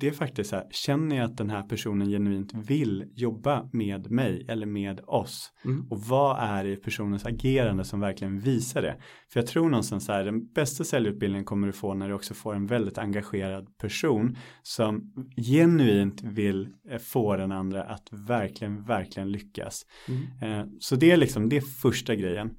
[0.00, 4.10] det är faktiskt så här, känner jag att den här personen genuint vill jobba med
[4.10, 5.52] mig eller med oss?
[5.64, 5.86] Mm.
[5.90, 8.96] Och vad är det i personens agerande som verkligen visar det?
[9.32, 12.34] För jag tror någonstans så här, den bästa säljutbildningen kommer du få när du också
[12.34, 19.32] får en väldigt engagerad person som genuint vill eh, få den andra att verkligen, verkligen
[19.32, 19.82] lyckas.
[20.08, 20.60] Mm.
[20.60, 22.56] Eh, så det är liksom, det är första grejen.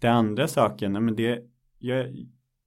[0.00, 1.38] Det andra saken, men det,
[1.78, 2.06] jag,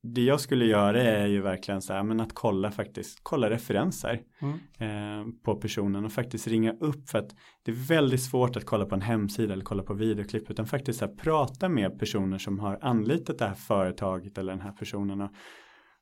[0.03, 4.21] det jag skulle göra är ju verkligen så här, men att kolla faktiskt, kolla referenser
[4.41, 4.59] Mm.
[4.79, 8.85] eh, på personen och faktiskt ringa upp för att det är väldigt svårt att kolla
[8.85, 12.59] på en hemsida eller kolla på videoklipp utan faktiskt så här, prata med personer som
[12.59, 15.31] har anlitat det här företaget eller den här personen och,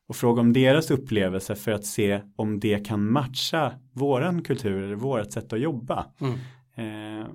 [0.08, 4.96] och fråga om deras upplevelse för att se om det kan matcha våran kultur eller
[4.96, 6.06] vårat sätt att jobba.
[6.22, 6.34] Mm.
[7.22, 7.28] Eh,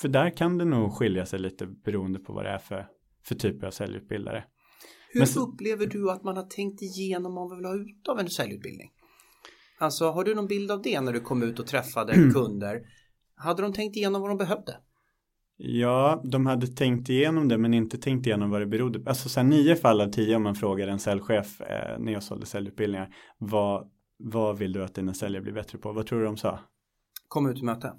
[0.00, 2.86] för där kan det nog skilja sig lite beroende på vad det är för,
[3.24, 4.44] för typer av säljutbildare.
[5.12, 8.18] Hur så- upplever du att man har tänkt igenom vad man vill ha ut av
[8.18, 8.90] en säljutbildning?
[9.78, 12.32] Alltså har du någon bild av det när du kom ut och träffade Mm.
[12.32, 12.80] kunder?
[13.34, 14.76] Hade de tänkt igenom vad de behövde?
[15.56, 19.08] Ja, de hade tänkt igenom det men inte tänkt igenom vad det berodde på.
[19.08, 22.22] Alltså så här, nio fall av tio om man frågar en säljchef eh, när jag
[22.22, 23.14] sålde säljutbildningar.
[23.38, 25.92] Vad, vad vill du att dina säljare blir bättre på?
[25.92, 26.58] Vad tror du de sa?
[27.28, 27.92] Kom ut och möte?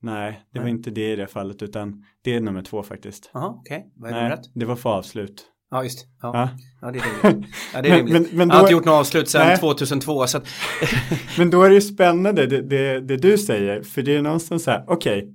[0.00, 0.74] Nej, det var Nej.
[0.74, 3.30] inte det i det fallet utan det är nummer två faktiskt.
[3.34, 3.92] Jaha, okej.
[3.96, 4.50] Vad är Nej, ett?
[4.54, 5.46] det var få avslut.
[5.70, 6.30] Ja, just ja.
[6.34, 6.48] Ja.
[6.80, 7.50] ja, det är rimligt.
[7.74, 8.28] Ja, det är Men- rimligt.
[8.32, 9.56] men- men Jag har då- inte gjort något avslut sedan Nej.
[9.58, 10.46] 2002 så att
[11.38, 13.82] Men då är det ju spännande det, det, det du säger.
[13.82, 15.34] För det är någonstans så här, okej.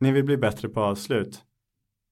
[0.00, 1.40] ni vill bli bättre på avslut.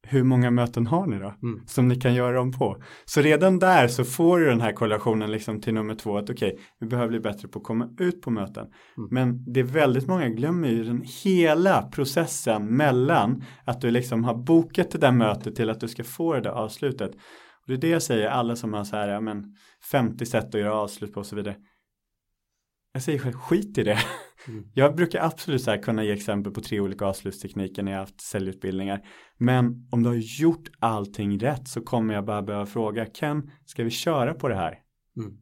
[0.08, 1.34] Hur många möten har ni då?
[1.42, 1.66] Mm.
[1.66, 2.82] Som ni kan göra dem på.
[3.04, 6.18] Så redan där så får du den här korrelationen liksom till nummer två.
[6.18, 8.66] Att okej, vi behöver bli bättre på att komma ut på möten.
[8.96, 9.08] Mm.
[9.10, 14.34] Men det är väldigt många glömmer ju den hela processen mellan att du liksom har
[14.34, 17.10] bokat det där mötet till att du ska få det där avslutet.
[17.14, 19.44] Och det är det jag säger, alla som har så här, ja men
[19.90, 21.56] 50 sätt att göra avslut på och så vidare.
[22.92, 23.98] Jag säger själv, skit i det.
[24.48, 24.64] Mm.
[24.74, 29.06] Jag brukar absolut så kunna ge exempel på tre olika avslutstekniker när jag haft säljutbildningar.
[29.38, 33.84] Men om du har gjort allting rätt så kommer jag bara behöva fråga, Ken, ska
[33.84, 34.78] vi köra på det här?
[35.16, 35.38] Mm.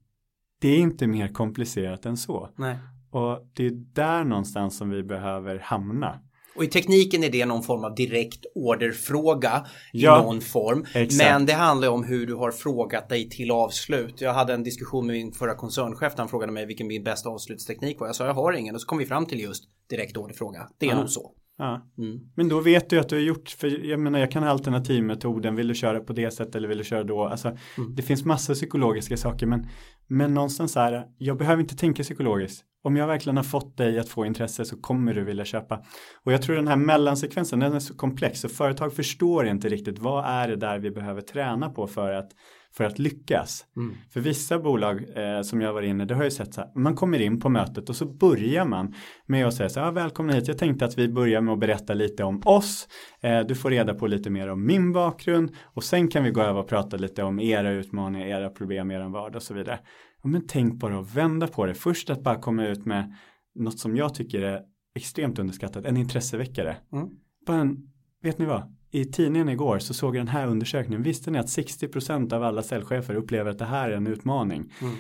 [0.61, 2.51] Det är inte mer komplicerat än så.
[2.57, 2.79] Nej.
[3.11, 6.21] Och det är där någonstans som vi behöver hamna.
[6.57, 10.85] Och i tekniken är det någon form av direkt orderfråga Ja, i någon form.
[10.95, 11.31] exakt.
[11.31, 14.21] Men det handlar om hur du har frågat dig till avslut.
[14.21, 18.01] Jag hade en diskussion med min förra koncernchef han frågade mig vilken min bästa avslutsteknik
[18.01, 18.07] var.
[18.07, 20.69] Jag sa jag har ingen och så kom vi fram till just direkt orderfråga.
[20.79, 20.97] Det är Ja.
[20.99, 21.31] nog så.
[21.59, 21.87] Ja.
[21.99, 22.19] Mm.
[22.37, 25.57] Men då vet du att du har gjort, för jag menar jag kan ha alternativmetoden,
[25.57, 27.25] vill du köra på det sättet eller vill du köra då?
[27.25, 27.95] Alltså Mm.
[27.95, 29.67] det finns massa psykologiska saker men,
[30.07, 32.65] men någonstans så här, jag behöver inte tänka psykologiskt.
[32.85, 35.83] Om jag verkligen har fått dig att få intresse så kommer du vilja köpa.
[36.25, 39.99] Och jag tror den här mellansekvensen, den är så komplex så företag förstår inte riktigt
[39.99, 42.31] vad är det där vi behöver träna på för att,
[42.77, 43.65] för att lyckas.
[43.77, 43.95] Mm.
[44.13, 46.95] För vissa bolag eh, som jag var inne, det har jag sett så här, man
[46.95, 48.95] kommer in på mötet och så börjar man
[49.27, 51.61] med att säga så här, ah, välkomna hit, jag tänkte att vi börjar med att
[51.61, 52.89] berätta lite om oss,
[53.21, 56.41] eh, du får reda på lite mer om min bakgrund och sen kan vi gå
[56.41, 59.79] över och prata lite om era utmaningar, era problem, er vardag och så vidare.
[60.25, 63.15] Ja, men tänk bara att vända på det, först att bara komma ut med
[63.55, 64.63] något som jag tycker är
[64.95, 66.77] extremt underskattat, en intresseväckare.
[66.93, 67.09] Mm.
[67.47, 67.77] Bara en,
[68.23, 68.77] vet ni vad?
[68.91, 71.03] I tidningen igår så såg jag den här undersökningen.
[71.03, 74.73] Visste ni att 60% av alla säljchefer upplever att det här är en utmaning?
[74.81, 74.95] Mm.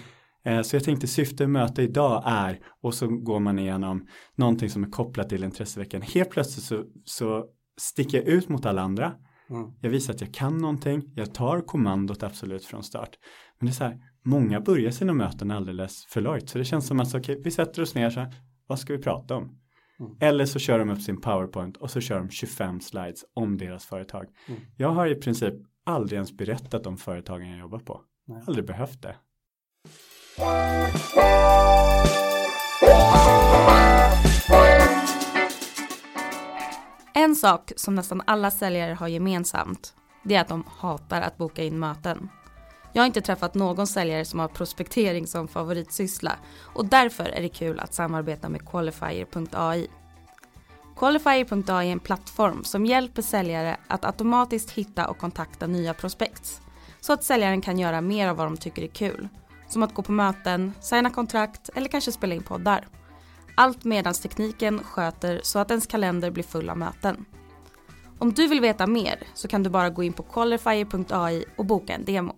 [0.45, 4.85] Eh, Så jag tänkte syfte möte idag är och så går man igenom någonting som
[4.85, 6.03] är kopplat till intresseveckan.
[6.03, 7.45] Helt plötsligt så, så
[7.81, 9.13] sticker jag ut mot alla andra.
[9.51, 9.71] Mm.
[9.81, 11.13] Jag visar att jag kan någonting.
[11.15, 13.11] Jag tar kommandot absolut från start.
[13.59, 16.49] Men det är så här, många börjar sina möten alldeles för lojt.
[16.49, 18.35] Så det känns som att så, okej, vi sätter oss ner så här,
[18.67, 19.59] vad ska vi prata om?
[20.01, 20.17] Mm.
[20.21, 23.85] Eller så kör de upp sin powerpoint och så kör de 25 slides om deras
[23.85, 24.27] företag.
[24.49, 24.61] Mm.
[24.77, 28.01] Jag har i princip aldrig ens berättat om företagen jag jobbar på.
[28.27, 28.43] Nej.
[28.47, 29.17] Aldrig behövt det.
[37.15, 41.63] En sak som nästan alla säljare har gemensamt, det är att de hatar att boka
[41.63, 42.29] in möten.
[42.97, 46.33] Jag har inte träffat någon säljare som har prospektering som favoritsyssla
[46.75, 49.87] och därför är det kul att samarbeta med Qualifier.ai.
[50.97, 56.61] Qualifier.ai är en plattform som hjälper säljare att automatiskt hitta och kontakta nya prospekt
[57.01, 59.29] så att säljaren kan göra mer av vad de tycker är kul.
[59.69, 62.87] Som att gå på möten, signa kontrakt eller kanske spela in poddar.
[63.57, 67.25] Allt medan tekniken sköter så att ens kalender blir full av möten.
[68.19, 71.95] Om du vill veta mer så kan du bara gå in på qualifier.ai och boka
[71.95, 72.35] en demo.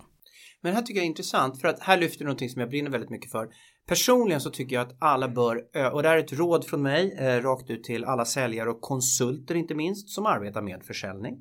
[0.63, 2.69] Men det här tycker jag är intressant för att här lyfter du någonting som jag
[2.69, 3.47] brinner väldigt mycket för.
[3.87, 5.55] Personligen så tycker jag att alla bör,
[5.93, 8.81] och det här är ett råd från mig, eh, rakt ut till alla säljare och
[8.81, 11.35] konsulter inte minst, som arbetar med försäljning.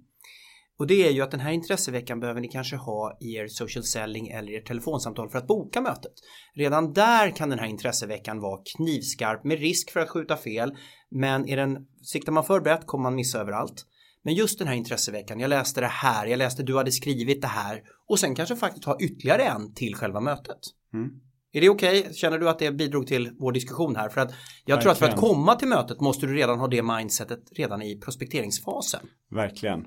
[0.79, 3.85] Och det är ju att den här intresseveckan behöver ni kanske ha i er social
[3.85, 6.13] selling eller i er telefonsamtal för att boka mötet.
[6.55, 10.75] Redan där kan den här intresseveckan vara knivskarp med risk för att skjuta fel.
[11.11, 13.87] Men är den, siktar man för brett kommer man missa överallt.
[14.27, 17.49] Men just den här intresseveckan, jag läste det här, jag läste du hade skrivit det
[17.49, 20.59] här och sen kanske faktiskt ha ytterligare en till själva mötet.
[20.95, 21.11] Mm.
[21.53, 22.01] Är det okej?
[22.01, 22.13] Okay?
[22.13, 24.09] Känner du att det bidrog till vår diskussion här?
[24.09, 24.31] För att
[24.65, 24.81] jag Verkligen.
[24.81, 28.01] tror att för att komma till mötet måste du redan ha det mindsetet redan i
[28.01, 29.01] prospekteringsfasen.
[29.31, 29.85] Verkligen.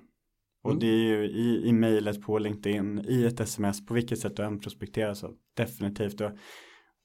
[0.64, 0.80] Och mm.
[0.80, 4.44] det är ju i, i mejlet på LinkedIn, i ett sms, på vilket sätt du
[4.44, 6.22] än prospekterar så definitivt.
[6.22, 6.32] Och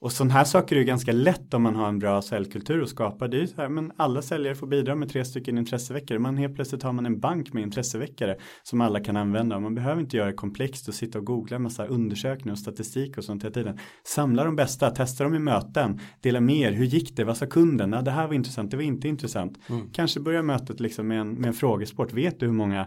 [0.05, 2.88] och sådana här saker är ju ganska lätt om man har en bra säljkultur att
[2.88, 3.29] skapa.
[3.29, 6.19] Det är ju så här, men alla säljare får bidra med tre stycken intresseväckare.
[6.19, 9.61] Man helt plötsligt har man en bank med intresseväckare som alla kan använda.
[9.61, 13.19] Man behöver inte göra det komplext och sitta och googla en massa undersökningar och statistik
[13.19, 13.79] och sånt hela tiden.
[14.07, 17.47] Samla de bästa, testa dem i möten, dela med er, hur gick det, vad sa
[17.47, 19.59] kunden, ja, det här var intressant, det var inte intressant.
[19.69, 19.90] Mm.
[19.93, 22.87] Kanske börja mötet liksom med en, med en frågesport, vet du hur många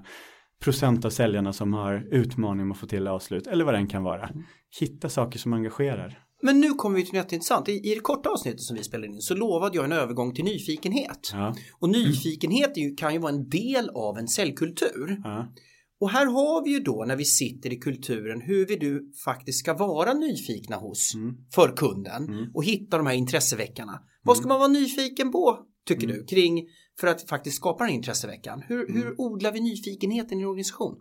[0.63, 4.27] procent av säljarna som har utmaning att få till avslut eller vad den kan vara.
[4.27, 4.43] Mm.
[4.79, 6.26] Hitta saker som engagerar.
[6.41, 7.69] Men nu kommer vi till något intressant.
[7.69, 10.45] I, I det korta avsnittet som vi spelade in så lovade jag en övergång till
[10.45, 11.29] nyfikenhet.
[11.33, 11.55] Ja.
[11.79, 15.21] Och nyfikenhet ju, kan ju vara en del av en säljkultur.
[15.23, 15.53] Ja.
[15.99, 19.59] Och här har vi ju då när vi sitter i kulturen hur vi du faktiskt
[19.59, 21.35] ska vara nyfikna hos mm.
[21.55, 22.51] för kunden mm.
[22.53, 23.91] och hitta de här intresseveckarna.
[23.91, 24.03] Mm.
[24.23, 26.17] Vad ska man vara nyfiken på tycker mm.
[26.17, 26.67] du kring
[26.99, 28.63] för att faktiskt skapa den här intresseveckan?
[28.67, 29.15] Hur, hur mm.
[29.17, 30.95] odlar vi nyfikenheten i en organisation?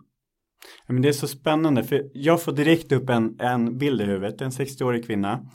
[0.87, 4.41] Men det är så spännande för jag får direkt upp en, en bild i huvudet,
[4.41, 5.49] en 60-årig kvinna.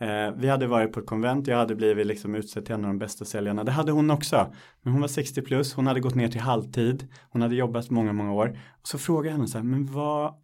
[0.00, 2.88] Eh, vi hade varit på ett konvent, jag hade blivit liksom utsedd till en av
[2.88, 3.64] de bästa säljarna.
[3.64, 4.54] Det hade hon också.
[4.82, 8.12] Men hon var 60 plus, hon hade gått ner till halvtid, hon hade jobbat många,
[8.12, 8.58] många år.
[8.80, 10.34] Och så frågade jag henne så här, men vad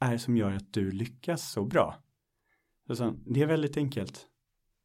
[0.00, 1.96] är det som gör att du lyckas så bra?
[2.86, 4.26] Så sa det är väldigt enkelt.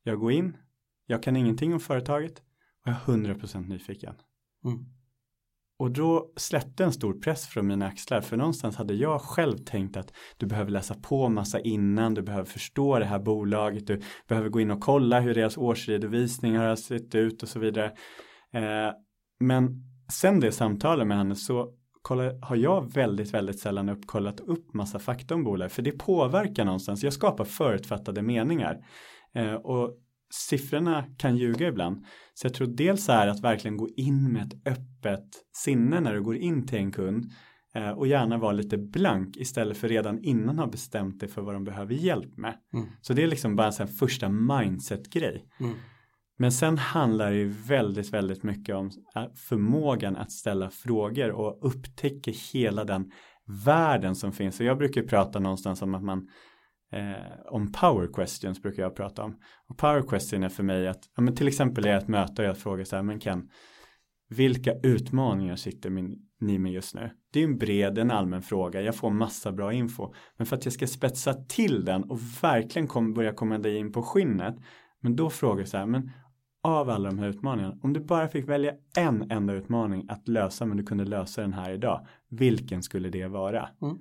[0.04, 0.58] Jag går in,
[1.06, 2.39] jag kan ingenting om företaget
[2.86, 4.15] och jag är 100% nyfiken.
[4.65, 4.86] Mm.
[5.80, 9.98] Och då släppte en stor press från mina axlar för någonstans hade jag själv tänkt
[9.98, 14.50] att du behöver läsa på massa innan, du behöver förstå det här bolaget, du behöver
[14.50, 17.86] gå in och kolla hur deras årsredovisningar har sett ut och så vidare.
[18.54, 18.94] Eh,
[19.39, 24.74] men sen det samtalet med henne så kollar, har jag väldigt, väldigt sällan uppkollat upp
[24.74, 27.04] massa fakta om bolag för det påverkar någonstans.
[27.04, 28.78] Jag skapar förutfattade meningar.
[29.36, 29.98] Eh, och
[30.30, 32.06] siffrorna kan ljuga ibland.
[32.34, 36.22] Så jag tror dels är att verkligen gå in med ett öppet sinne när du
[36.22, 37.32] går in till en kund
[37.76, 41.54] eh, och gärna vara lite blank istället för redan innan ha bestämt dig för vad
[41.54, 42.56] de behöver hjälp med.
[42.74, 42.88] Mm.
[43.02, 45.46] Så det är liksom bara en första mindset-grej.
[45.60, 45.76] Mm.
[46.38, 52.32] Men sen handlar det väldigt, väldigt mycket om eh, förmågan att ställa frågor och upptäcka
[52.54, 53.12] hela den
[53.65, 54.60] världen som finns.
[54.60, 56.28] Och jag brukar prata någonstans om att man
[56.91, 59.36] eh, om power questions brukar jag prata om.
[59.67, 62.47] Och power question är för mig att, ja, men till exempel är ett möte och
[62.47, 63.49] jag frågar så här, men Ken,
[64.30, 67.10] vilka utmaningar sitter min, ni med just nu?
[67.34, 70.13] Det är en bred, en allmän fråga, jag får massa bra info.
[70.38, 73.91] Men för att jag ska spetsa till den och verkligen kom, börja komma dig in
[73.91, 74.56] på skinnet,
[74.99, 76.12] men då frågar jag så här, men
[76.63, 80.65] av alla de här utmaningarna, om du bara fick välja en enda utmaning att lösa,
[80.65, 83.69] men du kunde lösa den här idag, vilken skulle det vara?
[83.82, 83.97] Mm.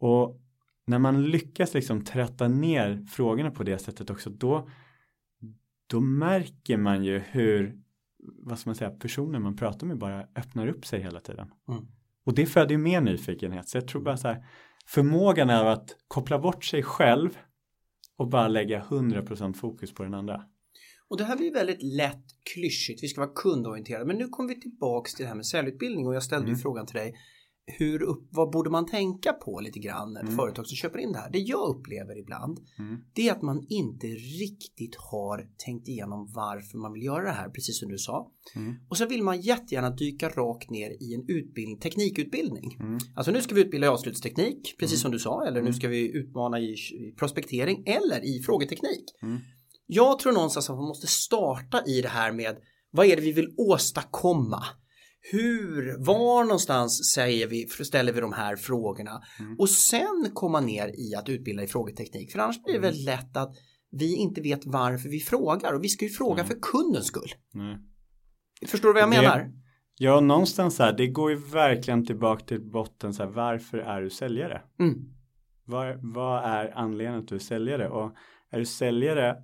[0.00, 0.40] Och
[0.88, 4.68] när man lyckas liksom trätta ner frågorna på det sättet också då
[5.86, 7.80] då märker man ju hur
[8.18, 11.50] vad ska man säga personen man pratar med bara öppnar upp sig hela tiden.
[11.68, 11.86] Mm.
[12.24, 13.68] Och det föder ju mer nyfikenhet.
[13.68, 14.46] Så jag tror bara så här
[14.86, 17.38] förmågan är att koppla bort sig själv
[18.16, 20.44] och bara lägga 100% fokus på den andra.
[21.08, 22.24] Och det här blir väldigt lätt
[22.54, 24.04] klyschigt, vi ska vara kundorienterade.
[24.04, 26.56] Men nu kommer vi tillbaks till det här med säljutbildning och jag ställde mm.
[26.56, 27.14] ju frågan till dig
[27.68, 30.36] hur upp, vad borde man tänka på lite grann mm.
[30.36, 31.30] företag som köper in det här?
[31.30, 32.96] Det jag upplever ibland mm.
[33.12, 34.06] det är att man inte
[34.40, 38.30] riktigt har tänkt igenom varför man vill göra det här, precis som du sa.
[38.56, 38.74] Mm.
[38.88, 42.76] Och så vill man jättegärna dyka rakt ner i en utbildning, teknikutbildning.
[42.80, 42.98] Mm.
[43.14, 45.02] Alltså nu ska vi utbilda i avslutsteknik, precis mm.
[45.02, 45.72] som du sa, eller nu mm.
[45.72, 46.76] ska vi utmana i
[47.18, 49.04] prospektering eller i frågeteknik.
[49.86, 52.56] Jag tror någonstans att man måste starta i det här med
[52.90, 54.64] vad är det vi vill åstadkomma?
[55.20, 59.58] Hur, var någonstans säger vi, ställer vi de här frågorna mm.
[59.58, 62.90] och sen komma ner i att utbilda i frågeteknik för annars blir det mm.
[62.90, 63.54] väl lätt att
[63.90, 66.46] vi inte vet varför vi frågar och vi ska ju fråga mm.
[66.46, 67.30] för kundens skull.
[68.66, 69.52] Förstår du vad jag det, menar?
[69.98, 74.10] Ja, någonstans här, det går ju verkligen tillbaka till botten så här, varför är du
[74.10, 74.62] säljare?
[74.80, 74.94] Mm.
[75.64, 77.88] Vad, vad är anledningen att du är säljare?
[77.88, 78.12] Och
[78.50, 79.36] är du säljare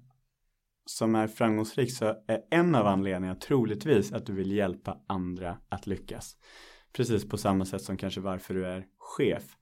[0.86, 5.86] som är framgångsrik så är en av anledningarna troligtvis att du vill hjälpa andra att
[5.86, 6.36] lyckas.
[6.92, 9.56] Precis på samma sätt som kanske varför du är chef.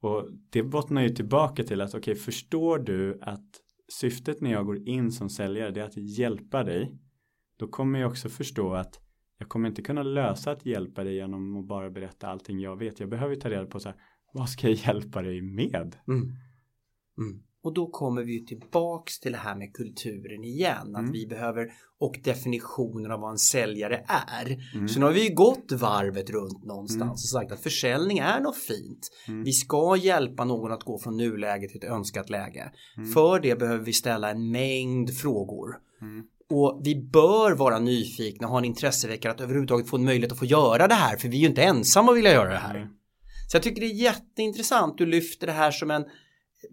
[0.00, 3.60] Och det bottnar ju tillbaka till att okej, okay, förstår du att
[3.92, 6.98] syftet när jag går in som säljare det är att hjälpa dig.
[7.56, 9.00] Då kommer jag också förstå att
[9.38, 13.00] jag kommer inte kunna lösa att hjälpa dig genom att bara berätta allting jag vet.
[13.00, 13.98] Jag behöver ta reda på så här,
[14.32, 15.96] vad ska jag hjälpa dig med?
[16.08, 16.22] Mm.
[17.18, 17.42] Mm.
[17.62, 20.94] Och då kommer vi tillbaks till det här med kulturen igen.
[20.96, 21.12] Att Mm.
[21.12, 21.66] vi behöver
[22.00, 24.58] och definitionen av vad en säljare är.
[24.74, 24.88] Mm.
[24.88, 27.10] Så nu har vi ju gått varvet runt någonstans Mm.
[27.10, 29.08] och sagt att försäljning är något fint.
[29.28, 29.44] Mm.
[29.44, 32.72] Vi ska hjälpa någon att gå från nuläge till ett önskat läge.
[32.96, 33.10] Mm.
[33.12, 35.76] För det behöver vi ställa en mängd frågor.
[36.02, 36.24] Mm.
[36.50, 40.38] Och vi bör vara nyfikna och ha en intresseväckare att överhuvudtaget få en möjlighet att
[40.38, 41.16] få göra det här.
[41.16, 42.88] För vi är ju inte ensamma att vilja göra det här.
[43.50, 44.98] Så jag tycker det är jätteintressant.
[44.98, 46.04] Du lyfter det här som en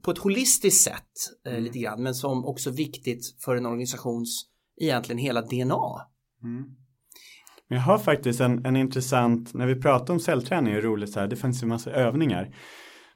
[0.04, 1.12] på ett holistiskt sätt
[1.46, 1.64] eh, Mm.
[1.64, 4.46] lite grann men som också viktigt för en organisations
[4.82, 6.08] egentligen hela DNA.
[6.44, 6.66] Mm.
[7.68, 11.20] Jag har faktiskt en, en intressant, när vi pratar om cellträning är det roligt så
[11.20, 12.56] här, det finns ju massa övningar.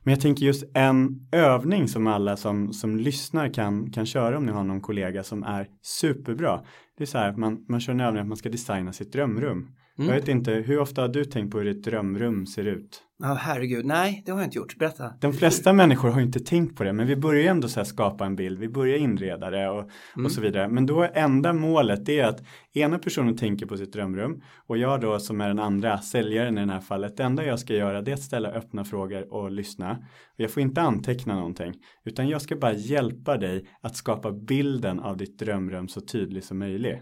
[0.04, 4.46] Men jag tänker just en övning som alla som, som lyssnar kan, kan köra om
[4.46, 6.64] ni har någon kollega som är superbra.
[6.98, 9.14] Det är så här att man, man kör en övning att man ska designa sitt
[9.14, 9.76] drömrum.
[10.00, 10.10] Mm.
[10.14, 13.04] Jag vet inte, hur ofta har du tänkt på hur ditt drömrum ser ut?
[13.22, 14.78] Ja, herregud, nej det har jag inte gjort.
[14.78, 15.14] Berätta.
[15.22, 18.26] De flesta människor har inte tänkt på det, men vi börjar ändå så här skapa
[18.26, 20.26] en bild, vi börjar inreda det och, Mm.
[20.26, 20.68] och så vidare.
[20.68, 22.43] Men då är enda målet det är att
[22.74, 26.66] ena personen tänker på sitt drömrum och jag då som är den andra säljaren i
[26.66, 29.52] det här fallet, det enda jag ska göra det är att ställa öppna frågor och
[29.52, 29.91] lyssna.
[30.34, 31.74] Och jag får inte anteckna någonting,
[32.06, 36.60] utan jag ska bara hjälpa dig att skapa bilden av ditt drömrum så tydlig som
[36.60, 37.00] möjligt.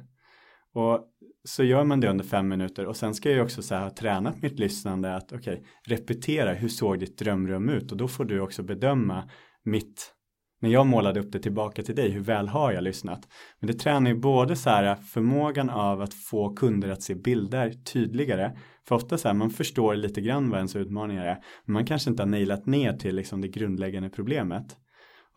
[0.73, 0.99] Och
[1.47, 3.89] så gör man det under fem minuter och sen ska jag också så här ha
[3.89, 8.39] tränat mitt lyssnande att okej, repetera hur såg ditt drömrum ut och då får du
[8.39, 9.29] också bedöma
[9.63, 10.13] mitt
[10.61, 13.27] när jag målade upp det tillbaka till dig, hur väl har jag lyssnat?
[13.59, 17.71] Men det tränar ju både så här förmågan av att få kunder att se bilder
[17.93, 18.57] tydligare.
[18.87, 21.37] För ofta så här, man förstår lite grann vad ens utmaningar är.
[21.65, 24.77] Men man kanske inte har nailat ner till liksom det grundläggande problemet.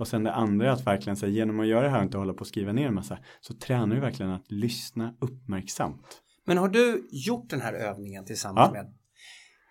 [0.00, 2.18] Och sen det andra är att verkligen här, genom att göra det här och inte
[2.18, 6.22] hålla på att skriva ner en massa så tränar du verkligen att lyssna uppmärksamt.
[6.46, 8.82] Men har du gjort den här övningen tillsammans Ja.
[8.82, 8.94] med?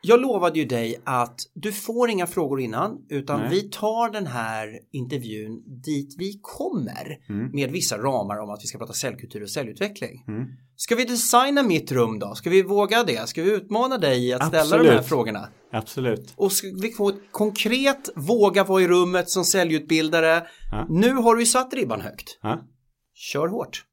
[0.02, 3.50] Jag lovade ju dig att du får inga frågor innan utan Nej.
[3.50, 7.52] vi tar den här intervjun dit vi kommer Mm.
[7.54, 10.24] med vissa ramar om att vi ska prata säljkultur och säljutveckling.
[10.28, 10.46] Mm.
[10.76, 12.36] Ska vi designa mitt rum då?
[12.36, 13.30] Ska vi våga det?
[13.30, 15.06] Ska vi utmana dig i att ställa de här Absolut.
[15.10, 15.50] frågorna?
[15.72, 16.34] Absolut.
[16.36, 20.48] Och ska vi få ett konkret våga vara i rummet som säljutbildare.
[20.72, 20.86] Ja.
[20.90, 22.40] Nu har du ju satt ribban högt.
[22.42, 22.62] Ja.
[23.14, 23.86] Kör hårt.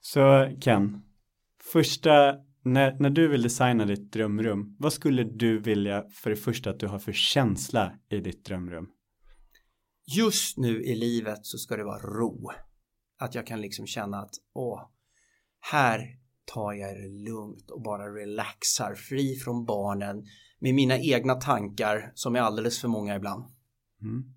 [0.00, 1.02] Så Ken,
[1.72, 2.34] första,
[2.64, 6.80] när, när du vill designa ditt drömrum, vad skulle du vilja för det första att
[6.80, 8.86] du har för känsla i ditt drömrum?
[10.16, 12.50] Just nu i livet så ska det vara ro.
[13.18, 14.90] Att jag kan liksom känna att åh,
[15.72, 20.24] här tar jag det lugnt och bara relaxar, fri från barnen
[20.58, 23.44] med mina egna tankar som är alldeles för många ibland.
[24.02, 24.34] Mm.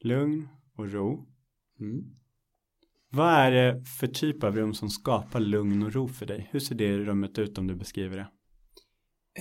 [0.00, 1.28] Lugn och ro.
[1.80, 2.16] Mm.
[3.16, 6.48] Vad är det för typ av rum som skapar lugn och ro för dig?
[6.52, 8.28] Hur ser det rummet ut om du beskriver det?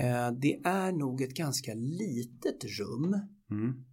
[0.03, 3.13] Eh, det är nog ett ganska litet rum.
[3.51, 3.85] Mm.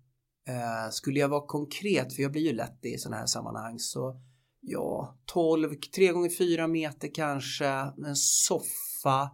[0.48, 3.78] Eh, skulle jag vara konkret, för jag blir ju lätt det i sådana här sammanhang,
[3.78, 4.20] så
[4.60, 7.66] ja, 12, 3 gånger 4 meter kanske,
[8.06, 9.30] en soffa,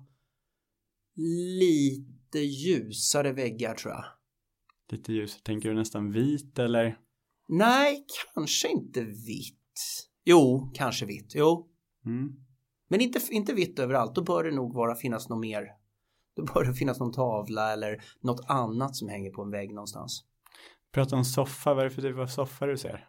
[1.61, 4.05] lite ljusare väggar tror jag.
[4.92, 6.99] Lite ljus, tänker du nästan vit eller?
[7.49, 9.65] Nej, kanske inte vitt.
[10.28, 11.66] Jo, kanske vitt, jo.
[12.06, 12.32] Mm.
[12.88, 15.66] Men inte, inte vitt överallt, då bör det nog vara finnas något mer.
[16.36, 20.24] Då bör det finnas någon tavla eller något annat som hänger på en vägg någonstans.
[20.92, 23.08] Prata om soffa, vad är det för typ av soffa du ser?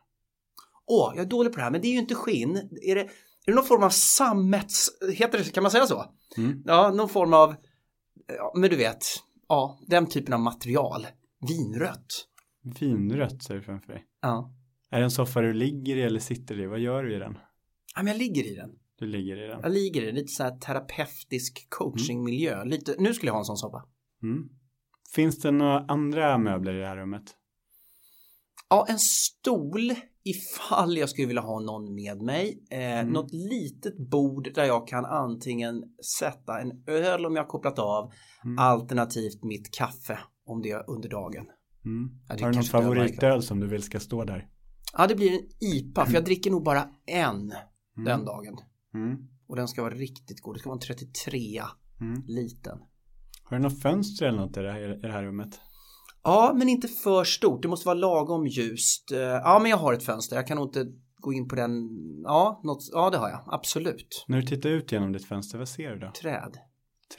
[0.86, 2.55] Åh, jag är dålig på det här, men det är ju inte skinn.
[2.82, 3.07] Är det, är
[3.45, 4.89] det någon form av sammets...
[5.13, 6.05] Heter det, kan man säga så?
[6.38, 6.63] Mm.
[6.65, 7.55] Ja, någon form av...
[8.28, 9.05] Ja, men du vet,
[9.47, 11.07] ja, den typen av material.
[11.47, 12.28] Vinrött.
[12.80, 14.05] Vinrött ser du framför dig.
[14.22, 14.53] Ja.
[14.90, 16.66] Är det en soffa du ligger i eller sitter i?
[16.66, 17.38] Vad gör du i den?
[17.96, 18.70] ja, men jag ligger i den.
[19.00, 19.60] Du ligger i den.
[19.64, 22.64] Jag ligger i den, lite så här terapeutisk coachingmiljö.
[22.66, 23.84] Lite, nu skulle jag ha en sån soffa.
[24.24, 24.50] Mm.
[25.16, 27.24] Finns det några andra möbler i det här rummet?
[28.70, 29.92] Ja, en stol
[30.24, 32.64] ifall jag skulle vilja ha någon med mig.
[32.72, 33.14] Eh, Mm.
[33.14, 35.84] Något litet bord där jag kan antingen
[36.20, 38.12] sätta en öl om jag har kopplat av
[38.46, 38.58] Mm.
[38.60, 41.46] alternativt mitt kaffe om det är under dagen.
[41.86, 42.10] Mm.
[42.30, 44.48] Ja, det Har du någon favoritöl som du vill ska stå där?
[44.94, 47.54] Ja, det blir en IPA för jag dricker nog bara en
[47.98, 48.06] Mm.
[48.06, 48.58] den dagen.
[48.94, 49.18] Mm.
[49.48, 50.56] Och den ska vara riktigt god.
[50.56, 51.62] Det ska vara en 33
[52.02, 52.24] Mm.
[52.28, 52.78] liten.
[53.44, 55.60] Har du något fönster eller något i det här, i det här rummet?
[56.24, 57.62] Ja, men inte för stort.
[57.62, 59.12] Det måste vara lagom ljust.
[59.12, 60.36] Eh, Ja, men jag har ett fönster.
[60.36, 60.86] Jag kan nog inte
[61.20, 61.72] gå in på den.
[62.24, 62.90] Ja, något...
[62.94, 63.44] ja det har jag.
[63.48, 64.26] Absolut.
[64.28, 66.12] När du tittar ut genom ditt fönster, vad ser du då?
[66.22, 66.58] Träd.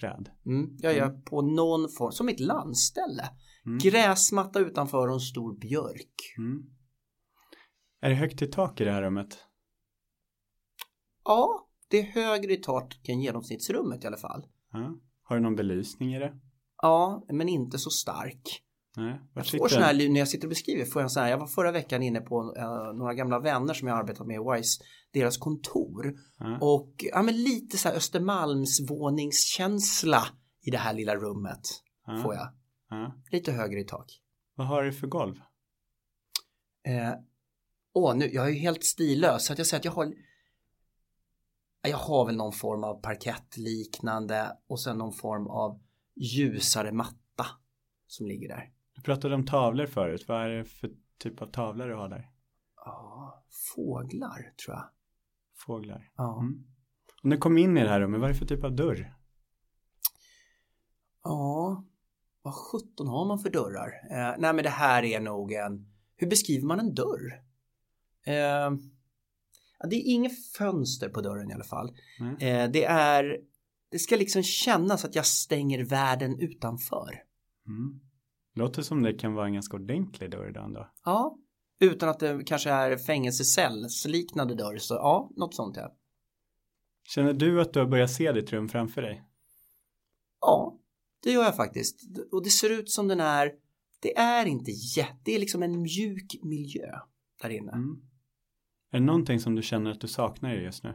[0.01, 0.29] Träd.
[0.47, 3.29] Mm, jag är på någon form, som ett landställe.
[3.66, 3.79] Mm.
[3.79, 6.35] Gräsmatta utanför och en stor björk.
[6.39, 6.62] Mm.
[8.01, 9.38] Är det högt i tak i det här rummet?
[11.24, 14.46] Ja, det är högre i tak än genomsnittsrummet i alla fall.
[14.72, 14.94] Ja.
[15.22, 16.38] Har du någon belysning i det?
[16.82, 18.62] Ja, men inte så stark.
[18.96, 19.20] Nej.
[19.34, 21.46] Jag får sån här, när jag sitter och beskriver får jag så här, jag var
[21.46, 22.53] förra veckan inne på uh,
[22.99, 26.14] några gamla vänner som jag arbetat med, Wise, deras kontor.
[26.38, 26.59] Ja.
[26.61, 30.26] Och ja, men lite så här Östermalmsvåningskänsla
[30.62, 31.61] i det här lilla rummet
[32.07, 32.22] Ja.
[32.22, 32.49] får jag.
[32.90, 33.14] Ja.
[33.30, 34.20] Lite högre i tak.
[34.55, 35.34] Vad har du för golv?
[36.86, 37.12] Eh,
[37.99, 40.12] åh, nu, jag är ju helt stillös så att jag säger att jag har
[41.82, 45.80] jag har väl någon form av parkettliknande och sen någon form av
[46.14, 47.46] ljusare matta
[48.07, 48.72] som ligger där.
[48.94, 50.24] Du pratade om tavlor förut.
[50.28, 52.30] Vad är det för typ av tavlor du har där?
[52.76, 53.44] Ja,
[53.74, 54.84] fåglar tror jag.
[55.66, 56.11] Fåglar.
[56.16, 56.40] Ja.
[56.40, 56.64] Mm.
[57.22, 59.14] Om du kom in i det här rummet, vad är det för typ av dörr?
[61.22, 61.84] Ja,
[62.42, 63.88] vad sjutton har man för dörrar?
[64.11, 67.47] Eh, nej men det här är nog en, hur beskriver man en dörr?
[68.29, 68.70] Eh,
[69.89, 71.97] det är inget fönster på dörren i alla fall.
[72.20, 72.51] Nej.
[72.51, 73.39] Eh, det är,
[73.91, 77.22] det ska liksom kännas att jag stänger världen utanför.
[77.66, 78.01] Mm.
[78.55, 80.91] Låter som det kan vara en ganska ordentlig dörr idag ändå.
[81.05, 81.39] Ja,
[81.81, 84.79] utan att det kanske är fängelsecellsliknande dörr.
[84.79, 85.95] Så ja, något sånt ja.
[87.09, 89.24] Känner du att du har börjat se ditt rum framför dig?
[90.41, 90.79] Ja,
[91.22, 92.01] det gör jag faktiskt.
[92.33, 93.53] Och det ser ut som den är,
[94.01, 96.93] det är inte jätte, det är liksom en mjuk miljö
[97.43, 97.72] där inne.
[97.72, 98.08] Mm.
[98.93, 100.95] Är det någonting som du känner att du saknar just nu?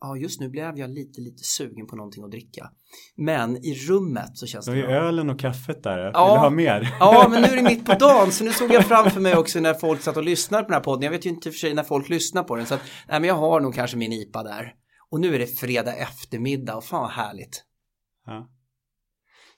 [0.00, 2.70] Ja, just nu blev jag lite, lite sugen på någonting att dricka.
[3.16, 5.96] Men i rummet så känns Du det har ju ölen och kaffet där.
[6.04, 6.32] Vill Ja.
[6.34, 6.96] du ha mer?
[7.00, 9.60] Ja, men nu är det mitt på dagen så nu såg jag framför mig också
[9.60, 11.02] när folk satt och lyssnade på den här podden.
[11.02, 13.28] Jag vet ju inte för sig när folk lyssnar på den så att, nej men
[13.28, 14.72] jag har nog kanske min IPA där.
[15.10, 17.64] Och nu är det fredag eftermiddag och fan vad härligt.
[18.26, 18.48] Ja.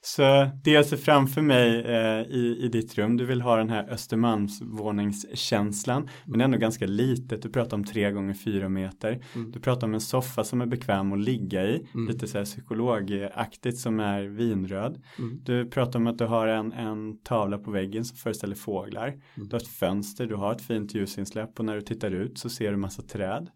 [0.01, 3.71] Så det jag ser framför mig eh, i, i ditt rum, du vill ha den
[3.71, 7.43] här Östermalmsvåningskänslan, men ändå ganska litet.
[7.43, 9.25] Du pratar om tre gånger fyra meter.
[9.35, 9.51] Mm.
[9.53, 12.09] Du pratar om en soffa som är bekväm att ligga i, Mm.
[12.09, 15.03] lite så här psykologaktigt som är vinröd.
[15.19, 15.41] Mm.
[15.45, 19.09] Du pratar om att du har en, en tavla på väggen som föreställer fåglar.
[19.09, 19.49] Mm.
[19.49, 22.49] Du har ett fönster, du har ett fint ljusinsläpp och när du tittar ut så
[22.51, 23.49] ser du massa träd.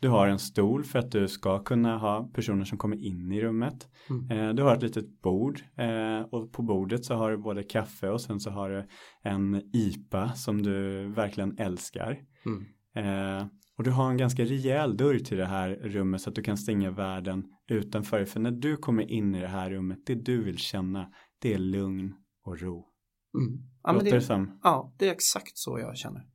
[0.00, 3.40] Du har en stol för att du ska kunna ha personer som kommer in i
[3.40, 3.88] rummet.
[4.10, 4.30] Mm.
[4.30, 8.08] Eh, du har ett litet bord eh, och på bordet så har du både kaffe
[8.08, 8.86] och sen så har du
[9.22, 12.18] en IPA som du verkligen älskar.
[12.46, 12.66] Mm.
[12.94, 13.46] Eh,
[13.78, 16.56] och du har en ganska rejäl dörr till det här rummet så att du kan
[16.56, 18.24] stänga världen utanför.
[18.24, 21.58] För när du kommer in i det här rummet, det du vill känna, det är
[21.58, 22.88] lugn och ro.
[23.38, 23.58] Mm.
[23.82, 24.60] Ja, Låter det, det som?
[24.62, 26.26] ja, det är exakt så jag känner.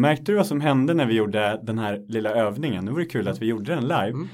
[0.00, 2.84] Märkte du vad som hände när vi gjorde den här lilla övningen?
[2.84, 4.08] Nu var det kul att vi gjorde den live.
[4.08, 4.28] Mm.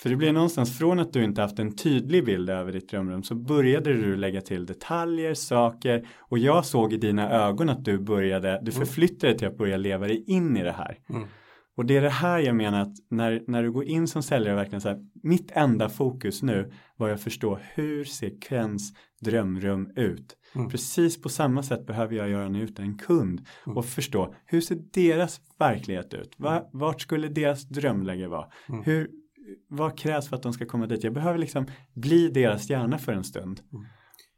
[0.00, 3.22] För det blir någonstans från att du inte haft en tydlig bild över ditt drömrum
[3.22, 7.98] så började du lägga till detaljer, saker och jag såg i dina ögon att du
[7.98, 10.98] började, du förflyttade dig till att börja leva dig in i det här.
[11.10, 11.28] Mm.
[11.78, 14.54] Och det är det här jag menar att när, när du går in som säljare
[14.56, 20.36] verkligen så här, mitt enda fokus nu var att förstå hur ser Kens drömrum ut.
[20.54, 20.68] Mm.
[20.68, 23.76] Precis på samma sätt behöver jag göra nu utan en kund Mm.
[23.78, 26.34] och förstå hur ser deras verklighet ut?
[26.36, 28.46] Va, vart skulle deras drömläge vara?
[28.68, 28.82] Mm.
[28.84, 29.10] Hur,
[29.68, 31.04] vad krävs för att de ska komma dit?
[31.04, 33.60] Jag behöver liksom bli deras hjärna för en stund.
[33.72, 33.86] Mm.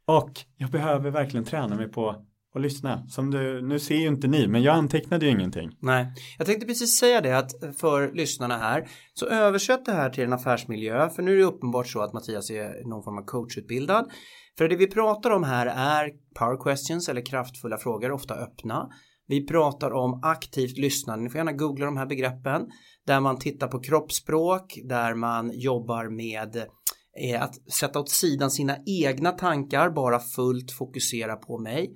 [0.05, 3.07] Och jag behöver verkligen träna mig på och lyssna.
[3.07, 5.69] Som du, nu ser ju inte ni, men jag antecknade ju ingenting.
[5.79, 10.23] Nej, jag tänkte precis säga det att för lyssnarna här så översätt det här till
[10.23, 14.11] en affärsmiljö för nu är det uppenbart så att Mattias är någon form av coachutbildad.
[14.57, 18.89] För det vi pratar om här är power questions eller kraftfulla frågor, ofta öppna.
[19.27, 22.61] Vi pratar om aktivt lyssnande, ni får gärna googla de här begreppen,
[23.07, 26.55] där man tittar på kroppsspråk, där man jobbar med
[27.23, 31.93] eh, att sätta åt sidan sina egna tankar, bara fullt fokusera på mig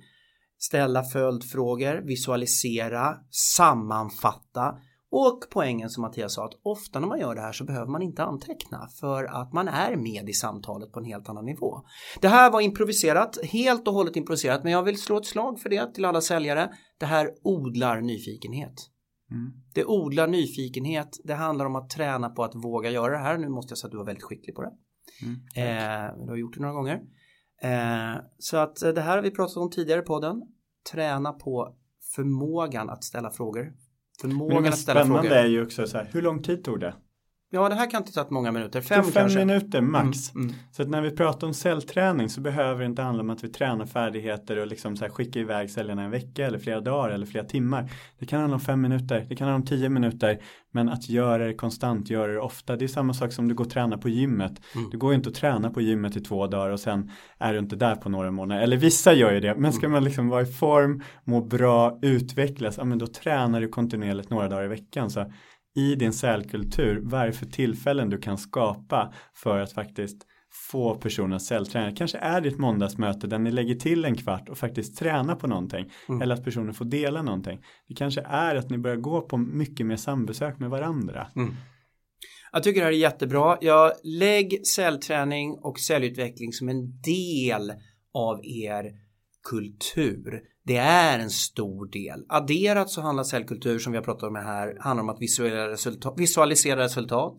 [0.66, 4.74] ställa följdfrågor, visualisera, sammanfatta
[5.10, 8.02] och poängen som Mattias sa att ofta när man gör det här så behöver man
[8.02, 11.82] inte anteckna för att man är med i samtalet på en helt annan nivå.
[12.20, 15.68] Det här var improviserat, helt och hållet improviserat men jag vill slå ett slag för
[15.68, 16.70] det till alla säljare.
[16.98, 18.74] Det här odlar nyfikenhet.
[19.30, 19.52] Mm.
[19.74, 23.38] Det odlar nyfikenhet, det handlar om att träna på att våga göra det här.
[23.38, 24.72] Nu måste jag säga att du var väldigt skicklig på det.
[25.22, 25.36] Mm.
[25.56, 27.00] Eh, du har gjort det några gånger.
[27.62, 30.42] Eh, så att eh, det här har vi pratat om tidigare på podden.
[30.92, 31.74] Träna på
[32.14, 33.62] förmågan att ställa frågor.
[33.62, 33.72] Men
[34.20, 35.32] Förmågan det att ställa frågor.
[35.32, 36.94] är ju också så här, hur lång tid tog det?
[37.56, 38.80] Ja, det här kan inte ta många minuter.
[38.80, 39.38] Fem, Fem, kanske.
[39.38, 40.34] minuter max.
[40.34, 40.56] Mm, mm.
[40.70, 43.48] Så att när vi pratar om cellträning så behöver det inte handla om att vi
[43.48, 47.26] tränar färdigheter och liksom så här skicka iväg säljarna en vecka eller flera dagar eller
[47.26, 47.90] flera timmar.
[48.18, 50.38] Det kan handla om fem minuter, det kan handla om tio minuter.
[50.72, 52.76] Men att göra det konstant, göra det ofta.
[52.76, 54.52] Det är samma sak som du går och tränar på gymmet.
[54.74, 54.90] Mm.
[54.90, 57.58] Du går ju inte att träna på gymmet i två dagar och sen är du
[57.58, 58.62] inte där på några månader.
[58.62, 59.54] Eller vissa gör ju det.
[59.54, 62.78] Men ska man liksom vara i form, må bra, utvecklas.
[62.78, 65.10] Ja men då tränar du kontinuerligt några dagar i veckan.
[65.10, 65.32] Så
[65.76, 70.26] i din säljkultur vad är det för tillfällen du kan skapa för att faktiskt
[70.70, 71.96] få personer att säljträna.
[71.96, 75.46] Kanske är det ett måndagsmöte där ni lägger till en kvart och faktiskt tränar på
[75.46, 75.92] någonting.
[76.08, 76.22] Mm.
[76.22, 77.60] Eller att personen får dela någonting.
[77.88, 81.26] Det kanske är att ni börjar gå på mycket mer sambesök med varandra.
[81.36, 81.54] Mm.
[82.52, 83.58] Jag tycker det här är jättebra.
[83.60, 87.72] Jag lägg säljträning och säljutveckling som en del
[88.14, 88.84] av er
[89.50, 90.42] kultur.
[90.66, 92.24] Det är en stor del.
[92.28, 96.14] Adderat så handlar säljkultur som vi har pratat om här handlar om att visualisera resultat,
[96.16, 97.36] visualisera resultat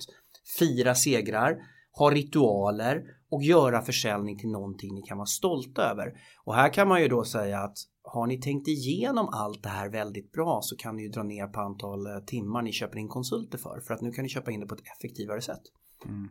[0.59, 1.57] fira segrar
[1.97, 6.13] ha ritualer och göra försäljning till någonting ni kan vara stolta över.
[6.43, 9.89] Och här kan man ju då säga att har ni tänkt igenom allt det här
[9.89, 13.07] väldigt bra så kan ni ju dra ner på antal eh, timmar ni köper in
[13.07, 13.81] konsulter för.
[13.87, 15.61] För att nu kan ni köpa in det på ett effektivare sätt.
[16.05, 16.29] Mm.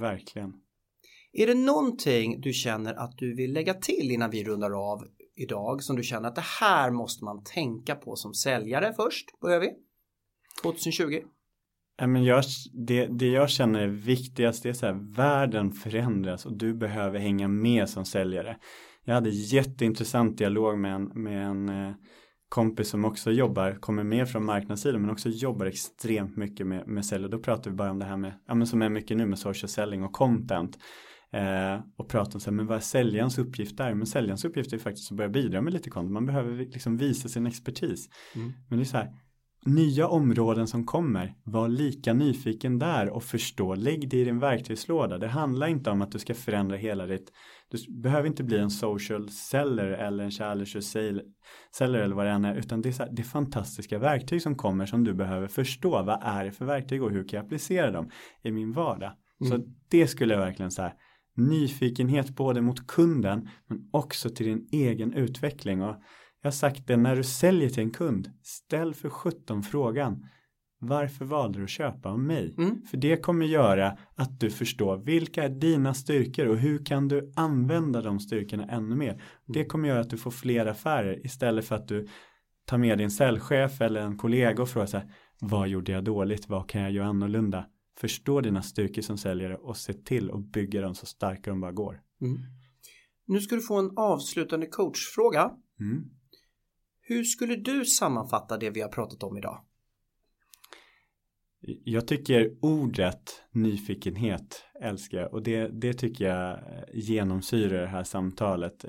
[0.00, 0.52] Verkligen.
[1.32, 5.04] Är det någonting du känner att du vill lägga till innan vi rundar av
[5.38, 9.40] idag som du känner att det här måste man tänka på som säljare först?
[9.40, 9.72] Börjar vi?
[10.62, 11.20] 2020?
[12.06, 16.58] men jag, det, det jag känner är viktigast det är så här, världen förändras och
[16.58, 18.56] du behöver hänga med som säljare.
[19.04, 21.94] Jag hade jätteintressant dialog med en, med en eh,
[22.48, 27.06] kompis som också jobbar, kommer med från marknadssidan men också jobbar extremt mycket med, med
[27.06, 29.16] sälj och då pratar vi bara om det här med, ja men som är mycket
[29.16, 30.78] nu med social selling och content.
[31.32, 33.94] Eh, och pratar om så här, men vad är säljarens uppgift där?
[33.94, 36.12] Men säljarens uppgift är faktiskt att börja bidra med lite content.
[36.12, 38.08] Man behöver liksom visa sin expertis.
[38.34, 38.52] Mm.
[38.68, 39.12] Men det är så här,
[39.64, 45.18] nya områden som kommer, var lika nyfiken där och förstå, lägg det i din verktygslåda.
[45.18, 47.32] Det handlar inte om att du ska förändra hela ditt,
[47.70, 50.82] du behöver inte bli en social seller eller en challenge
[51.72, 54.42] seller eller vad det än är, utan det är, så här, det är fantastiska verktyg
[54.42, 56.02] som kommer som du behöver förstå.
[56.02, 58.10] Vad är det för verktyg och hur kan jag applicera dem
[58.42, 59.12] i min vardag?
[59.40, 59.50] Mm.
[59.50, 60.92] Så det skulle jag verkligen säga,
[61.38, 65.96] nyfikenhet både mot kunden men också till din egen utveckling och
[66.42, 70.26] jag har sagt det, när du säljer till en kund, ställ för 17 frågan.
[70.80, 72.54] Varför valde du att köpa av mig?
[72.58, 72.82] Mm.
[72.82, 77.32] För det kommer göra att du förstår vilka är dina styrkor och hur kan du
[77.36, 79.22] använda de styrkorna ännu mer.
[79.46, 82.08] Det kommer göra att du får fler affärer istället för att du
[82.66, 85.10] tar med din säljchef eller en kollega och frågar så här,
[85.40, 87.66] vad gjorde jag dåligt, vad kan jag göra annorlunda?
[88.00, 91.72] Förstå dina styrkor som säljare och se till att bygga dem så starka de bara
[91.72, 92.02] går.
[92.20, 92.38] Mm.
[93.26, 95.50] Nu ska du få en avslutande coachfråga.
[95.80, 96.10] Mm.
[97.00, 99.64] Hur skulle du sammanfatta det vi har pratat om idag?
[101.84, 106.60] Jag tycker ordet nyfikenhet älskar jag och det, det tycker jag
[106.94, 108.84] genomsyrar det här samtalet.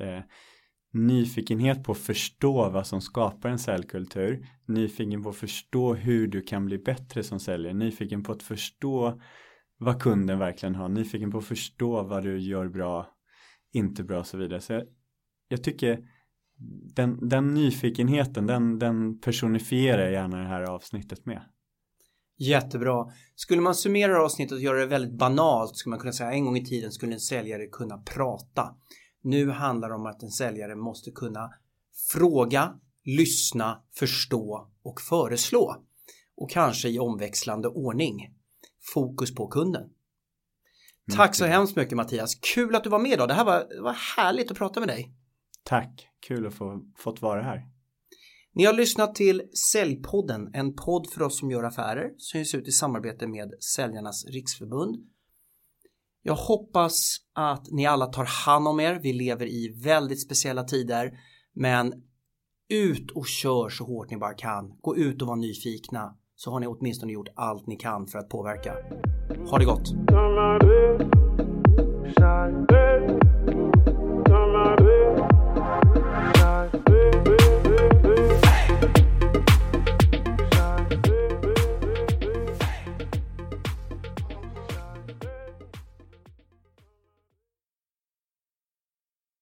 [0.91, 4.47] Nyfikenhet på att förstå vad som skapar en säljkultur.
[4.65, 7.73] Nyfiken på att förstå hur du kan bli bättre som säljare.
[7.73, 9.21] Nyfiken på att förstå
[9.77, 10.89] vad kunden verkligen har.
[10.89, 13.07] Nyfiken på att förstå vad du gör bra,
[13.73, 14.61] inte bra och så vidare.
[14.61, 14.83] Så jag,
[15.47, 15.99] jag tycker
[16.95, 21.41] den, den nyfikenheten, den, den personifierar jag gärna det här avsnittet med.
[22.37, 23.05] Jättebra.
[23.35, 26.57] Skulle man summera avsnittet och göra det väldigt banalt skulle man kunna säga en gång
[26.57, 28.75] i tiden skulle en säljare kunna prata.
[29.21, 31.53] Nu handlar det om att en säljare måste kunna
[32.11, 35.75] fråga, lyssna, förstå och föreslå.
[36.35, 38.35] Och kanske i omväxlande ordning.
[38.93, 39.89] Fokus på kunden.
[41.15, 42.35] Tack så hemskt mycket Mattias.
[42.35, 43.27] Kul att du var med idag.
[43.27, 45.13] Det här var, det var härligt att prata med dig.
[45.63, 47.67] Tack, kul att få fått vara här.
[48.53, 49.41] Ni har lyssnat till
[49.71, 54.25] Säljpodden, en podd för oss som gör affärer som ges ut i samarbete med Säljarnas
[54.25, 54.95] Riksförbund.
[56.21, 58.99] Jag hoppas att ni alla tar hand om er.
[59.03, 61.11] Vi lever i väldigt speciella tider,
[61.55, 61.93] men
[62.69, 64.77] ut och kör så hårt ni bara kan.
[64.81, 68.29] Gå ut och var nyfikna så har ni åtminstone gjort allt ni kan för att
[68.29, 68.73] påverka.
[69.49, 69.89] Ha det gott!